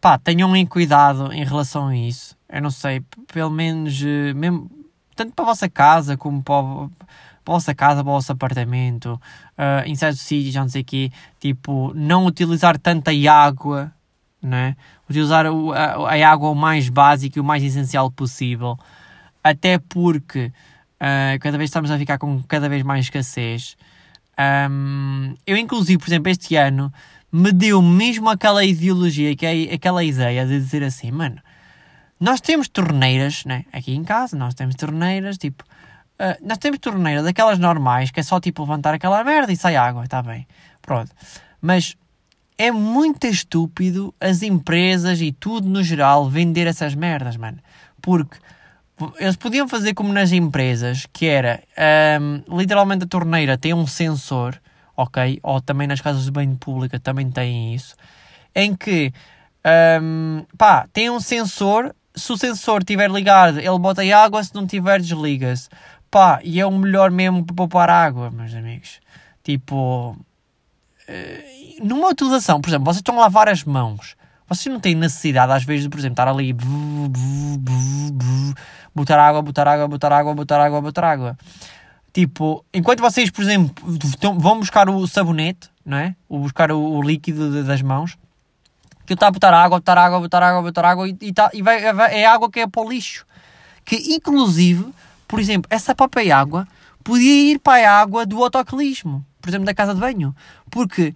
pá, 0.00 0.18
tenham 0.18 0.54
em 0.54 0.66
cuidado 0.66 1.32
em 1.32 1.44
relação 1.44 1.88
a 1.88 1.96
isso. 1.96 2.36
Eu 2.48 2.60
não 2.60 2.70
sei, 2.70 3.02
pelo 3.32 3.50
menos, 3.50 4.02
eh, 4.02 4.34
mesmo, 4.34 4.70
tanto 5.16 5.32
para 5.34 5.44
a 5.44 5.48
vossa 5.48 5.68
casa 5.68 6.16
como 6.16 6.42
para, 6.42 6.62
para 6.62 7.54
a 7.54 7.56
vossa 7.56 7.74
casa, 7.74 8.04
para 8.04 8.10
o 8.10 8.14
vosso 8.14 8.32
apartamento, 8.32 9.14
uh, 9.58 9.86
em 9.86 9.94
certos 9.94 10.20
sítios, 10.20 10.54
não 10.54 10.68
sei 10.68 10.82
o 10.82 10.84
quê, 10.84 11.10
tipo, 11.40 11.92
não 11.94 12.26
utilizar 12.26 12.78
tanta 12.78 13.10
água, 13.30 13.92
né? 14.46 14.76
utilizar 15.08 15.46
o, 15.46 15.72
a, 15.72 16.14
a 16.14 16.28
água 16.28 16.50
o 16.50 16.54
mais 16.54 16.88
básico 16.88 17.38
e 17.38 17.40
o 17.40 17.44
mais 17.44 17.62
essencial 17.62 18.10
possível, 18.10 18.78
até 19.42 19.78
porque 19.78 20.52
Uh, 20.94 21.38
cada 21.40 21.58
vez 21.58 21.68
estamos 21.68 21.90
a 21.90 21.98
ficar 21.98 22.16
com 22.18 22.42
cada 22.44 22.66
vez 22.68 22.82
mais 22.82 23.04
escassez. 23.04 23.76
Um, 24.70 25.34
eu, 25.46 25.56
inclusive, 25.56 25.98
por 25.98 26.08
exemplo, 26.08 26.30
este 26.30 26.56
ano 26.56 26.92
me 27.30 27.52
deu 27.52 27.82
mesmo 27.82 28.30
aquela 28.30 28.64
ideologia, 28.64 29.36
que 29.36 29.44
é 29.44 29.74
aquela 29.74 30.02
ideia 30.02 30.46
de 30.46 30.58
dizer 30.58 30.82
assim, 30.82 31.10
mano, 31.10 31.40
nós 32.18 32.40
temos 32.40 32.68
torneiras, 32.68 33.44
né? 33.44 33.64
Aqui 33.72 33.92
em 33.94 34.04
casa, 34.04 34.36
nós 34.36 34.54
temos 34.54 34.76
torneiras, 34.76 35.36
tipo, 35.36 35.62
uh, 35.64 36.46
nós 36.46 36.58
temos 36.58 36.78
torneiras 36.78 37.24
daquelas 37.24 37.58
normais, 37.58 38.10
que 38.10 38.20
é 38.20 38.22
só 38.22 38.40
tipo 38.40 38.62
levantar 38.62 38.94
aquela 38.94 39.22
merda 39.24 39.52
e 39.52 39.56
sai 39.56 39.76
água, 39.76 40.04
está 40.04 40.22
bem, 40.22 40.46
pronto. 40.80 41.10
Mas 41.60 41.96
é 42.56 42.70
muito 42.70 43.26
estúpido 43.26 44.14
as 44.20 44.42
empresas 44.42 45.20
e 45.20 45.32
tudo 45.32 45.68
no 45.68 45.82
geral 45.82 46.28
vender 46.28 46.66
essas 46.66 46.94
merdas, 46.94 47.36
mano. 47.36 47.58
Porque 48.00 48.38
eles 49.18 49.36
podiam 49.36 49.68
fazer 49.68 49.94
como 49.94 50.12
nas 50.12 50.30
empresas, 50.32 51.06
que 51.12 51.26
era 51.26 51.62
um, 52.20 52.58
literalmente 52.58 53.04
a 53.04 53.08
torneira 53.08 53.58
tem 53.58 53.74
um 53.74 53.86
sensor, 53.86 54.60
ok? 54.96 55.40
Ou 55.42 55.60
também 55.60 55.86
nas 55.86 56.00
casas 56.00 56.24
de 56.24 56.30
banho 56.30 56.56
pública 56.56 57.00
também 57.00 57.30
têm 57.30 57.74
isso, 57.74 57.96
em 58.54 58.74
que 58.74 59.12
um, 60.00 60.44
pá, 60.56 60.86
tem 60.92 61.10
um 61.10 61.18
sensor, 61.18 61.94
se 62.14 62.32
o 62.32 62.36
sensor 62.36 62.82
estiver 62.82 63.10
ligado, 63.10 63.58
ele 63.58 63.78
bota 63.78 64.02
água, 64.16 64.44
se 64.44 64.54
não 64.54 64.66
tiver, 64.66 65.00
desliga-se. 65.00 65.68
Pá, 66.10 66.38
e 66.44 66.60
é 66.60 66.66
o 66.66 66.70
melhor 66.70 67.10
mesmo 67.10 67.44
para 67.44 67.56
poupar 67.56 67.90
água, 67.90 68.30
meus 68.30 68.54
amigos. 68.54 69.00
Tipo, 69.42 70.16
numa 71.82 72.08
utilização, 72.08 72.60
por 72.60 72.70
exemplo, 72.70 72.86
vocês 72.86 72.98
estão 72.98 73.18
a 73.18 73.22
lavar 73.22 73.48
as 73.48 73.64
mãos 73.64 74.16
vocês 74.48 74.72
não 74.72 74.80
têm 74.80 74.94
necessidade, 74.94 75.52
às 75.52 75.64
vezes, 75.64 75.84
de, 75.84 75.88
por 75.88 75.98
exemplo, 75.98 76.12
estar 76.12 76.28
ali. 76.28 76.54
Botar 78.94 79.18
água, 79.18 79.42
botar 79.42 79.66
água, 79.66 79.88
botar 79.88 80.12
água, 80.12 80.34
botar 80.34 80.60
água, 80.60 80.80
botar 80.80 81.04
água. 81.04 81.38
Tipo, 82.12 82.64
enquanto 82.72 83.00
vocês, 83.00 83.30
por 83.30 83.42
exemplo, 83.42 83.74
vão 84.38 84.60
buscar 84.60 84.88
o 84.88 85.06
sabonete, 85.06 85.70
não 85.84 85.96
é? 85.96 86.14
Ou 86.28 86.40
buscar 86.40 86.70
o, 86.70 86.78
o 86.78 87.02
líquido 87.02 87.64
das 87.64 87.82
mãos, 87.82 88.16
que 89.04 89.14
está 89.14 89.28
a 89.28 89.30
botar 89.30 89.52
água, 89.52 89.78
botar 89.78 89.98
água, 89.98 90.20
botar 90.20 90.42
água, 90.42 90.62
botar 90.62 90.84
água, 90.86 91.08
e, 91.08 91.16
e, 91.20 91.32
tá, 91.32 91.50
e 91.52 91.60
vai, 91.60 91.82
é 91.82 92.24
água 92.24 92.50
que 92.50 92.60
é 92.60 92.66
para 92.66 92.82
o 92.82 92.88
lixo. 92.88 93.26
Que, 93.84 93.96
inclusive, 94.14 94.86
por 95.26 95.40
exemplo, 95.40 95.66
essa 95.68 95.94
própria 95.94 96.36
água 96.36 96.68
podia 97.02 97.52
ir 97.52 97.58
para 97.58 97.90
a 97.90 98.00
água 98.00 98.24
do 98.24 98.42
autoclismo, 98.44 99.24
por 99.44 99.50
exemplo, 99.50 99.66
da 99.66 99.74
casa 99.74 99.94
de 99.94 100.00
banho. 100.00 100.34
Porque, 100.70 101.14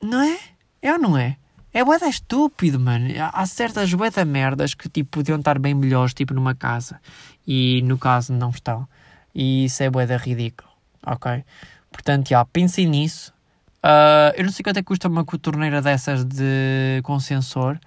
não 0.00 0.22
é? 0.22 0.38
É 0.80 0.92
ou 0.92 0.98
não 1.00 1.18
é? 1.18 1.36
É 1.74 1.84
boeda 1.84 2.06
estúpido, 2.06 2.78
mano. 2.78 3.08
Há 3.32 3.44
certas 3.44 3.92
boeda 3.92 4.24
merdas 4.24 4.72
que 4.72 4.88
tipo, 4.88 5.10
podiam 5.10 5.36
estar 5.36 5.58
bem 5.58 5.74
melhores, 5.74 6.14
tipo, 6.14 6.32
numa 6.32 6.54
casa. 6.54 7.00
E 7.44 7.82
no 7.82 7.98
caso 7.98 8.32
não 8.32 8.50
estão. 8.50 8.86
E 9.34 9.64
isso 9.64 9.82
é 9.82 9.90
boeda 9.90 10.16
ridículo, 10.16 10.70
ok? 11.04 11.42
Portanto, 11.90 12.28
já, 12.28 12.44
pensem 12.44 12.86
nisso. 12.86 13.32
Uh, 13.78 14.30
eu 14.36 14.44
não 14.44 14.52
sei 14.52 14.62
quanto 14.62 14.76
é 14.76 14.80
que 14.80 14.86
custa 14.86 15.08
uma 15.08 15.24
cotorneira 15.24 15.82
dessas 15.82 16.24
de, 16.24 17.00
com 17.02 17.18
sensor, 17.18 17.80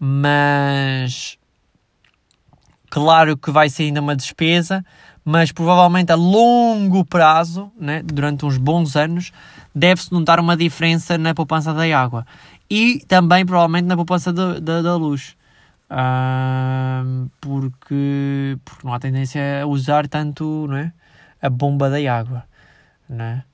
mas 0.00 1.38
claro 2.90 3.36
que 3.36 3.52
vai 3.52 3.70
ser 3.70 3.84
ainda 3.84 4.00
uma 4.00 4.16
despesa, 4.16 4.84
mas 5.28 5.52
provavelmente 5.52 6.10
a 6.10 6.14
longo 6.14 7.04
prazo, 7.04 7.70
né, 7.78 8.00
durante 8.02 8.46
uns 8.46 8.56
bons 8.56 8.96
anos, 8.96 9.30
deve-se 9.74 10.10
notar 10.10 10.40
uma 10.40 10.56
diferença 10.56 11.18
na 11.18 11.34
poupança 11.34 11.74
da 11.74 11.84
água 12.00 12.26
e 12.70 13.04
também 13.06 13.44
provavelmente 13.44 13.84
na 13.84 13.94
poupança 13.94 14.32
da, 14.32 14.58
da, 14.58 14.80
da 14.80 14.96
luz. 14.96 15.36
Porque, 17.42 18.56
porque 18.64 18.86
não 18.86 18.94
há 18.94 18.98
tendência 18.98 19.64
a 19.64 19.66
usar 19.66 20.08
tanto 20.08 20.66
não 20.66 20.78
é? 20.78 20.92
a 21.42 21.50
bomba 21.50 21.90
da 21.90 21.98
água. 22.10 22.44
Não 23.06 23.22
é? 23.22 23.44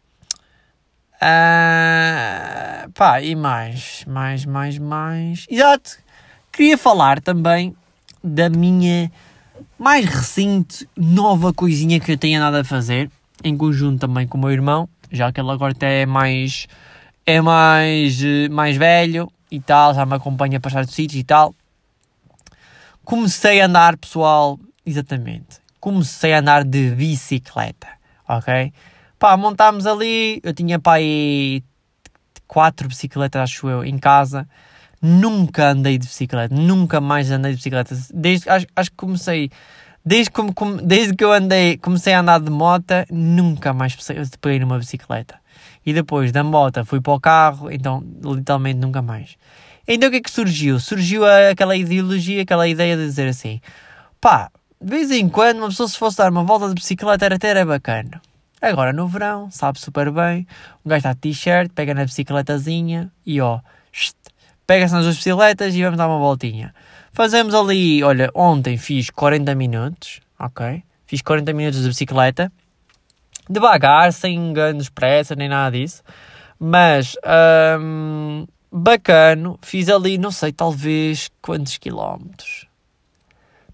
Uh, 1.16 2.90
pá, 2.92 3.20
e 3.20 3.34
mais, 3.34 4.04
mais, 4.06 4.46
mais, 4.46 4.78
mais. 4.78 5.44
Exato. 5.50 5.98
Queria 6.52 6.78
falar 6.78 7.20
também 7.20 7.74
da 8.22 8.48
minha 8.48 9.10
mais 9.78 10.04
recente 10.04 10.88
nova 10.96 11.52
coisinha 11.52 11.98
que 12.00 12.12
eu 12.12 12.18
tenho 12.18 12.38
andado 12.38 12.56
a 12.56 12.64
fazer, 12.64 13.10
em 13.42 13.56
conjunto 13.56 14.00
também 14.00 14.26
com 14.26 14.38
o 14.38 14.40
meu 14.40 14.50
irmão, 14.50 14.88
já 15.10 15.32
que 15.32 15.40
ele 15.40 15.50
agora 15.50 15.72
até 15.72 16.02
é 16.02 16.06
mais, 16.06 16.66
é 17.26 17.40
mais, 17.40 18.20
mais 18.50 18.76
velho 18.76 19.30
e 19.50 19.60
tal, 19.60 19.94
já 19.94 20.06
me 20.06 20.14
acompanha 20.14 20.58
a 20.58 20.60
passar 20.60 20.84
de 20.84 20.92
sítios 20.92 21.20
e 21.20 21.24
tal. 21.24 21.54
Comecei 23.04 23.60
a 23.60 23.66
andar, 23.66 23.96
pessoal, 23.96 24.58
exatamente. 24.87 25.60
Comecei 25.78 26.32
a 26.32 26.38
andar 26.38 26.64
de 26.64 26.90
bicicleta, 26.92 27.88
ok? 28.26 28.72
Pá, 29.18 29.37
montámos 29.37 29.87
ali, 29.87 30.40
eu 30.42 30.54
tinha 30.54 30.78
pá 30.78 30.94
aí 30.94 31.62
quatro 32.46 32.88
bicicletas, 32.88 33.42
acho 33.42 33.68
eu, 33.68 33.84
em 33.84 33.98
casa. 33.98 34.48
Nunca 35.06 35.72
andei 35.72 35.98
de 35.98 36.06
bicicleta, 36.06 36.54
nunca 36.54 36.98
mais 36.98 37.30
andei 37.30 37.50
de 37.50 37.58
bicicleta. 37.58 37.94
Desde, 38.14 38.48
acho, 38.48 38.66
acho 38.74 38.90
que 38.90 38.96
comecei, 38.96 39.50
desde, 40.02 40.30
que, 40.30 40.40
desde 40.82 41.14
que 41.14 41.22
eu 41.22 41.30
andei, 41.30 41.76
comecei 41.76 42.14
a 42.14 42.20
andar 42.20 42.40
de 42.40 42.50
moto, 42.50 42.94
nunca 43.10 43.74
mais 43.74 43.94
peguei 44.40 44.60
numa 44.60 44.78
bicicleta. 44.78 45.38
E 45.84 45.92
depois 45.92 46.32
da 46.32 46.42
moto 46.42 46.82
fui 46.86 47.02
para 47.02 47.12
o 47.12 47.20
carro, 47.20 47.70
então 47.70 48.02
literalmente 48.24 48.78
nunca 48.78 49.02
mais. 49.02 49.36
Então 49.86 50.08
o 50.08 50.10
que 50.10 50.16
é 50.16 50.20
que 50.22 50.30
surgiu? 50.30 50.80
Surgiu 50.80 51.22
aquela 51.26 51.76
ideologia, 51.76 52.40
aquela 52.40 52.66
ideia 52.66 52.96
de 52.96 53.04
dizer 53.04 53.28
assim: 53.28 53.60
pá, 54.18 54.50
de 54.80 54.88
vez 54.90 55.10
em 55.10 55.28
quando 55.28 55.58
uma 55.58 55.68
pessoa 55.68 55.86
se 55.86 55.98
fosse 55.98 56.16
dar 56.16 56.30
uma 56.30 56.44
volta 56.44 56.68
de 56.68 56.74
bicicleta 56.76 57.26
era 57.26 57.34
até 57.34 57.48
era 57.48 57.66
bacana. 57.66 58.22
Agora 58.58 58.90
no 58.90 59.06
verão, 59.06 59.50
sabe 59.50 59.78
super 59.78 60.10
bem, 60.10 60.46
um 60.82 60.88
gajo 60.88 61.00
está 61.00 61.12
de 61.12 61.20
t-shirt, 61.20 61.70
pega 61.74 61.92
na 61.92 62.06
bicicletazinha 62.06 63.12
e 63.26 63.38
ó, 63.38 63.60
pega-se 64.66 64.94
nas 64.94 65.05
duas 65.05 65.16
bicicletas 65.16 65.74
e 65.74 65.83
vamos 65.83 65.98
dar 65.98 66.09
uma 66.09 66.18
voltinha. 66.18 66.74
Fazemos 67.12 67.55
ali, 67.55 68.03
olha, 68.03 68.31
ontem 68.35 68.77
fiz 68.77 69.11
40 69.11 69.55
minutos, 69.55 70.20
ok? 70.38 70.83
Fiz 71.07 71.22
40 71.22 71.53
minutos 71.53 71.83
de 71.83 71.88
bicicleta, 71.88 72.50
devagar, 73.48 74.12
sem 74.12 74.53
grandes 74.53 74.88
pressa 74.88 75.35
nem 75.35 75.48
nada 75.48 75.77
disso, 75.77 76.03
mas 76.59 77.16
hum, 77.81 78.46
bacano, 78.72 79.59
fiz 79.62 79.88
ali, 79.88 80.18
não 80.18 80.31
sei, 80.31 80.53
talvez 80.53 81.31
quantos 81.40 81.79
quilómetros? 81.79 82.66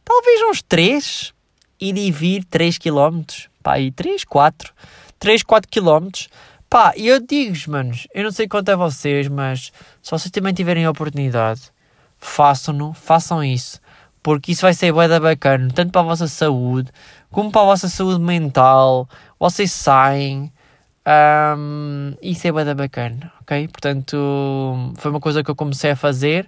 Talvez 0.04 0.42
uns 0.50 0.62
3, 0.62 1.32
ir 1.80 1.96
e 1.96 2.10
vir 2.10 2.44
3 2.44 2.76
quilómetros 2.78 3.50
pá, 3.62 3.74
aí 3.74 3.90
3, 3.90 4.24
4, 4.24 4.72
3, 5.18 5.42
4 5.42 5.70
quilómetros. 5.70 6.28
Pá, 6.70 6.92
e 6.96 7.08
eu 7.08 7.18
digo-vos, 7.18 7.66
manos, 7.66 8.06
eu 8.14 8.22
não 8.22 8.30
sei 8.30 8.46
quanto 8.46 8.70
é 8.70 8.76
vocês, 8.76 9.26
mas 9.26 9.72
se 10.00 10.08
vocês 10.08 10.30
também 10.30 10.54
tiverem 10.54 10.84
a 10.84 10.90
oportunidade, 10.90 11.62
façam-no, 12.16 12.92
façam 12.94 13.42
isso. 13.42 13.80
Porque 14.22 14.52
isso 14.52 14.62
vai 14.62 14.72
ser 14.72 14.92
bué 14.92 15.08
da 15.08 15.18
bacana, 15.18 15.68
tanto 15.74 15.90
para 15.90 16.00
a 16.02 16.04
vossa 16.04 16.28
saúde, 16.28 16.92
como 17.28 17.50
para 17.50 17.62
a 17.62 17.64
vossa 17.64 17.88
saúde 17.88 18.20
mental. 18.20 19.08
Vocês 19.36 19.72
saem, 19.72 20.52
um, 21.58 22.14
isso 22.22 22.46
é 22.46 22.52
bué 22.52 22.64
da 22.64 22.74
bacana, 22.76 23.32
ok? 23.40 23.66
Portanto, 23.66 24.94
foi 24.96 25.10
uma 25.10 25.18
coisa 25.20 25.42
que 25.42 25.50
eu 25.50 25.56
comecei 25.56 25.90
a 25.90 25.96
fazer. 25.96 26.46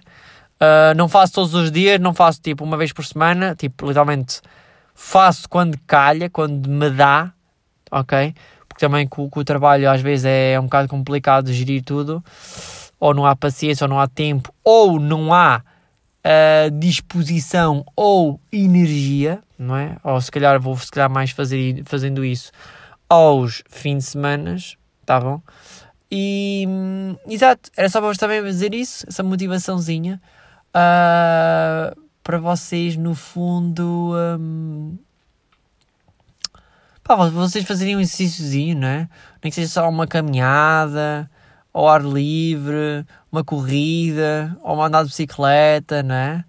Uh, 0.55 0.95
não 0.95 1.09
faço 1.09 1.33
todos 1.33 1.53
os 1.53 1.69
dias, 1.69 1.99
não 1.99 2.13
faço 2.13 2.39
tipo 2.41 2.63
uma 2.63 2.77
vez 2.77 2.93
por 2.93 3.03
semana, 3.03 3.55
tipo, 3.55 3.85
literalmente 3.87 4.39
faço 4.95 5.49
quando 5.49 5.77
calha, 5.85 6.29
quando 6.29 6.69
me 6.69 6.89
dá, 6.89 7.33
ok? 7.91 8.33
Porque 8.73 8.85
também 8.85 9.07
com, 9.07 9.29
com, 9.29 9.39
o 9.39 9.43
trabalho 9.43 9.89
às 9.89 10.01
vezes 10.01 10.25
é 10.25 10.59
um 10.59 10.63
bocado 10.63 10.87
complicado 10.87 11.53
gerir 11.53 11.83
tudo, 11.83 12.23
ou 12.99 13.13
não 13.13 13.23
há 13.23 13.35
paciência, 13.35 13.85
ou 13.85 13.89
não 13.89 13.99
há 13.99 14.07
tempo, 14.07 14.51
ou 14.63 14.99
não 14.99 15.31
há 15.31 15.61
uh, 16.25 16.71
disposição 16.71 17.85
ou 17.95 18.39
energia, 18.51 19.39
não 19.59 19.77
é? 19.77 19.95
Ou 20.03 20.19
se 20.19 20.31
calhar 20.31 20.59
vou 20.59 20.75
se 20.75 20.89
calhar 20.89 21.09
mais 21.09 21.29
fazer, 21.29 21.83
fazendo 21.85 22.25
isso 22.25 22.51
aos 23.07 23.63
fins 23.69 23.97
de 23.99 24.03
semana, 24.05 24.55
tá 25.05 25.19
bom? 25.19 25.39
E 26.09 26.65
hum, 26.67 27.15
exato, 27.27 27.69
era 27.77 27.89
só 27.89 27.99
para 27.99 28.07
vos 28.07 28.17
também 28.17 28.43
dizer 28.43 28.73
isso, 28.73 29.05
essa 29.07 29.21
motivaçãozinha. 29.21 30.19
Uh, 30.69 32.01
para 32.23 32.39
vocês, 32.39 32.97
no 32.97 33.13
fundo, 33.13 34.13
um, 34.39 34.97
pá, 37.03 37.15
vocês 37.15 37.65
fazerem 37.65 37.97
um 37.97 37.99
exercíciozinho, 37.99 38.77
não 38.79 38.87
é? 38.87 39.09
Nem 39.43 39.51
que 39.51 39.55
seja 39.55 39.69
só 39.69 39.89
uma 39.89 40.07
caminhada, 40.07 41.29
ao 41.73 41.89
ar 41.89 42.03
livre, 42.03 43.05
uma 43.31 43.43
corrida, 43.43 44.55
ou 44.61 44.75
uma 44.75 44.87
andada 44.87 45.05
de 45.05 45.09
bicicleta, 45.09 46.03
não 46.03 46.15
é? 46.15 46.45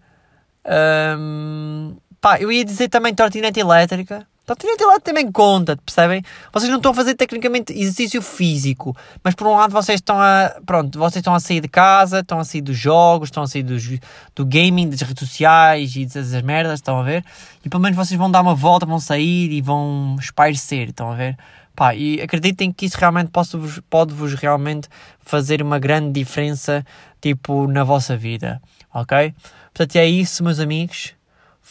Um, 1.18 1.96
pá, 2.20 2.38
eu 2.40 2.52
ia 2.52 2.64
dizer 2.64 2.88
também 2.88 3.14
trotinete 3.14 3.58
elétrica, 3.58 4.26
então, 4.44 4.54
tirem 4.56 4.76
lado 4.86 5.00
também 5.00 5.32
conta, 5.32 5.74
percebem? 5.74 6.22
Vocês 6.52 6.68
não 6.68 6.76
estão 6.76 6.92
a 6.92 6.94
fazer 6.94 7.14
tecnicamente 7.14 7.72
exercício 7.72 8.20
físico, 8.20 8.94
mas 9.22 9.34
por 9.34 9.46
um 9.46 9.56
lado 9.56 9.72
vocês 9.72 10.00
estão 10.00 10.20
a, 10.20 10.54
pronto, 10.66 10.98
vocês 10.98 11.16
estão 11.22 11.34
a 11.34 11.40
sair 11.40 11.62
de 11.62 11.68
casa, 11.68 12.20
estão 12.20 12.38
a 12.38 12.44
sair 12.44 12.60
dos 12.60 12.76
jogos, 12.76 13.28
estão 13.28 13.42
a 13.42 13.46
sair 13.46 13.62
dos, 13.62 13.88
do 14.36 14.44
gaming, 14.44 14.90
das 14.90 15.00
redes 15.00 15.26
sociais 15.26 15.96
e 15.96 16.04
dessas 16.04 16.42
merdas, 16.42 16.74
estão 16.74 17.00
a 17.00 17.02
ver? 17.02 17.24
E 17.64 17.70
pelo 17.70 17.82
menos 17.82 17.96
vocês 17.96 18.18
vão 18.18 18.30
dar 18.30 18.42
uma 18.42 18.54
volta, 18.54 18.84
vão 18.84 19.00
sair 19.00 19.50
e 19.50 19.62
vão 19.62 20.16
espairecer, 20.20 20.90
estão 20.90 21.10
a 21.10 21.14
ver? 21.14 21.38
Pá, 21.74 21.94
e 21.94 22.20
acreditem 22.20 22.70
que 22.70 22.84
isso 22.84 22.98
realmente 22.98 23.30
pode-vos 23.30 23.80
pode 23.88 24.12
-vos 24.12 24.34
realmente 24.34 24.88
fazer 25.20 25.62
uma 25.62 25.78
grande 25.78 26.12
diferença, 26.12 26.84
tipo, 27.18 27.66
na 27.66 27.82
vossa 27.82 28.14
vida, 28.14 28.60
ok? 28.92 29.34
Portanto, 29.72 29.96
é 29.96 30.06
isso, 30.06 30.44
meus 30.44 30.60
amigos 30.60 31.14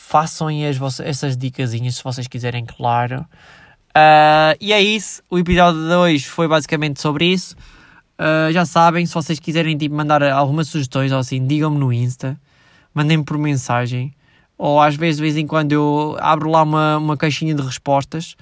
façam 0.03 0.49
as 0.69 0.77
vossas, 0.77 1.05
essas 1.05 1.37
dicasinhas 1.37 1.95
se 1.95 2.03
vocês 2.03 2.27
quiserem, 2.27 2.65
claro. 2.65 3.21
Uh, 3.91 4.53
e 4.59 4.73
é 4.73 4.81
isso, 4.81 5.23
o 5.29 5.39
episódio 5.39 5.87
de 5.87 5.93
hoje 5.93 6.25
foi 6.25 6.47
basicamente 6.47 7.01
sobre 7.01 7.25
isso. 7.25 7.55
Uh, 8.19 8.51
já 8.51 8.65
sabem, 8.65 9.05
se 9.05 9.13
vocês 9.13 9.39
quiserem 9.39 9.77
tipo, 9.77 9.95
mandar 9.95 10.21
algumas 10.21 10.67
sugestões 10.67 11.11
ou 11.11 11.19
assim, 11.19 11.45
digam-me 11.47 11.77
no 11.79 11.91
Insta, 11.91 12.37
mandem-me 12.93 13.23
por 13.23 13.37
mensagem. 13.37 14.13
Ou 14.57 14.79
às 14.79 14.95
vezes, 14.95 15.15
de 15.15 15.21
vez 15.23 15.37
em 15.37 15.47
quando, 15.47 15.71
eu 15.71 16.17
abro 16.19 16.49
lá 16.49 16.63
uma, 16.63 16.97
uma 16.97 17.17
caixinha 17.17 17.55
de 17.55 17.61
respostas 17.61 18.35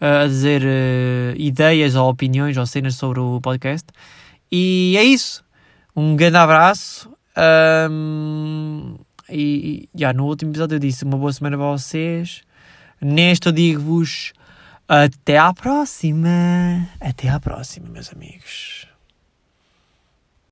uh, 0.00 0.24
a 0.24 0.26
dizer 0.26 0.62
ideias 1.36 1.94
ou 1.94 2.08
opiniões 2.08 2.56
ou 2.56 2.64
cenas 2.64 2.94
sobre 2.94 3.20
o 3.20 3.40
podcast. 3.40 3.86
E 4.50 4.94
é 4.96 5.02
isso. 5.02 5.44
Um 5.94 6.16
grande 6.16 6.36
abraço. 6.36 7.10
Um, 7.90 8.96
e, 9.30 9.88
já 9.94 10.12
no 10.12 10.26
último 10.26 10.50
episódio 10.50 10.76
eu 10.76 10.80
disse 10.80 11.04
uma 11.04 11.16
boa 11.16 11.32
semana 11.32 11.56
para 11.56 11.66
vocês. 11.66 12.42
Neste 13.00 13.46
eu 13.46 13.52
digo-vos 13.52 14.32
até 14.88 15.38
à 15.38 15.52
próxima. 15.52 16.88
Até 17.00 17.28
à 17.28 17.38
próxima, 17.38 17.88
meus 17.88 18.12
amigos. 18.12 18.87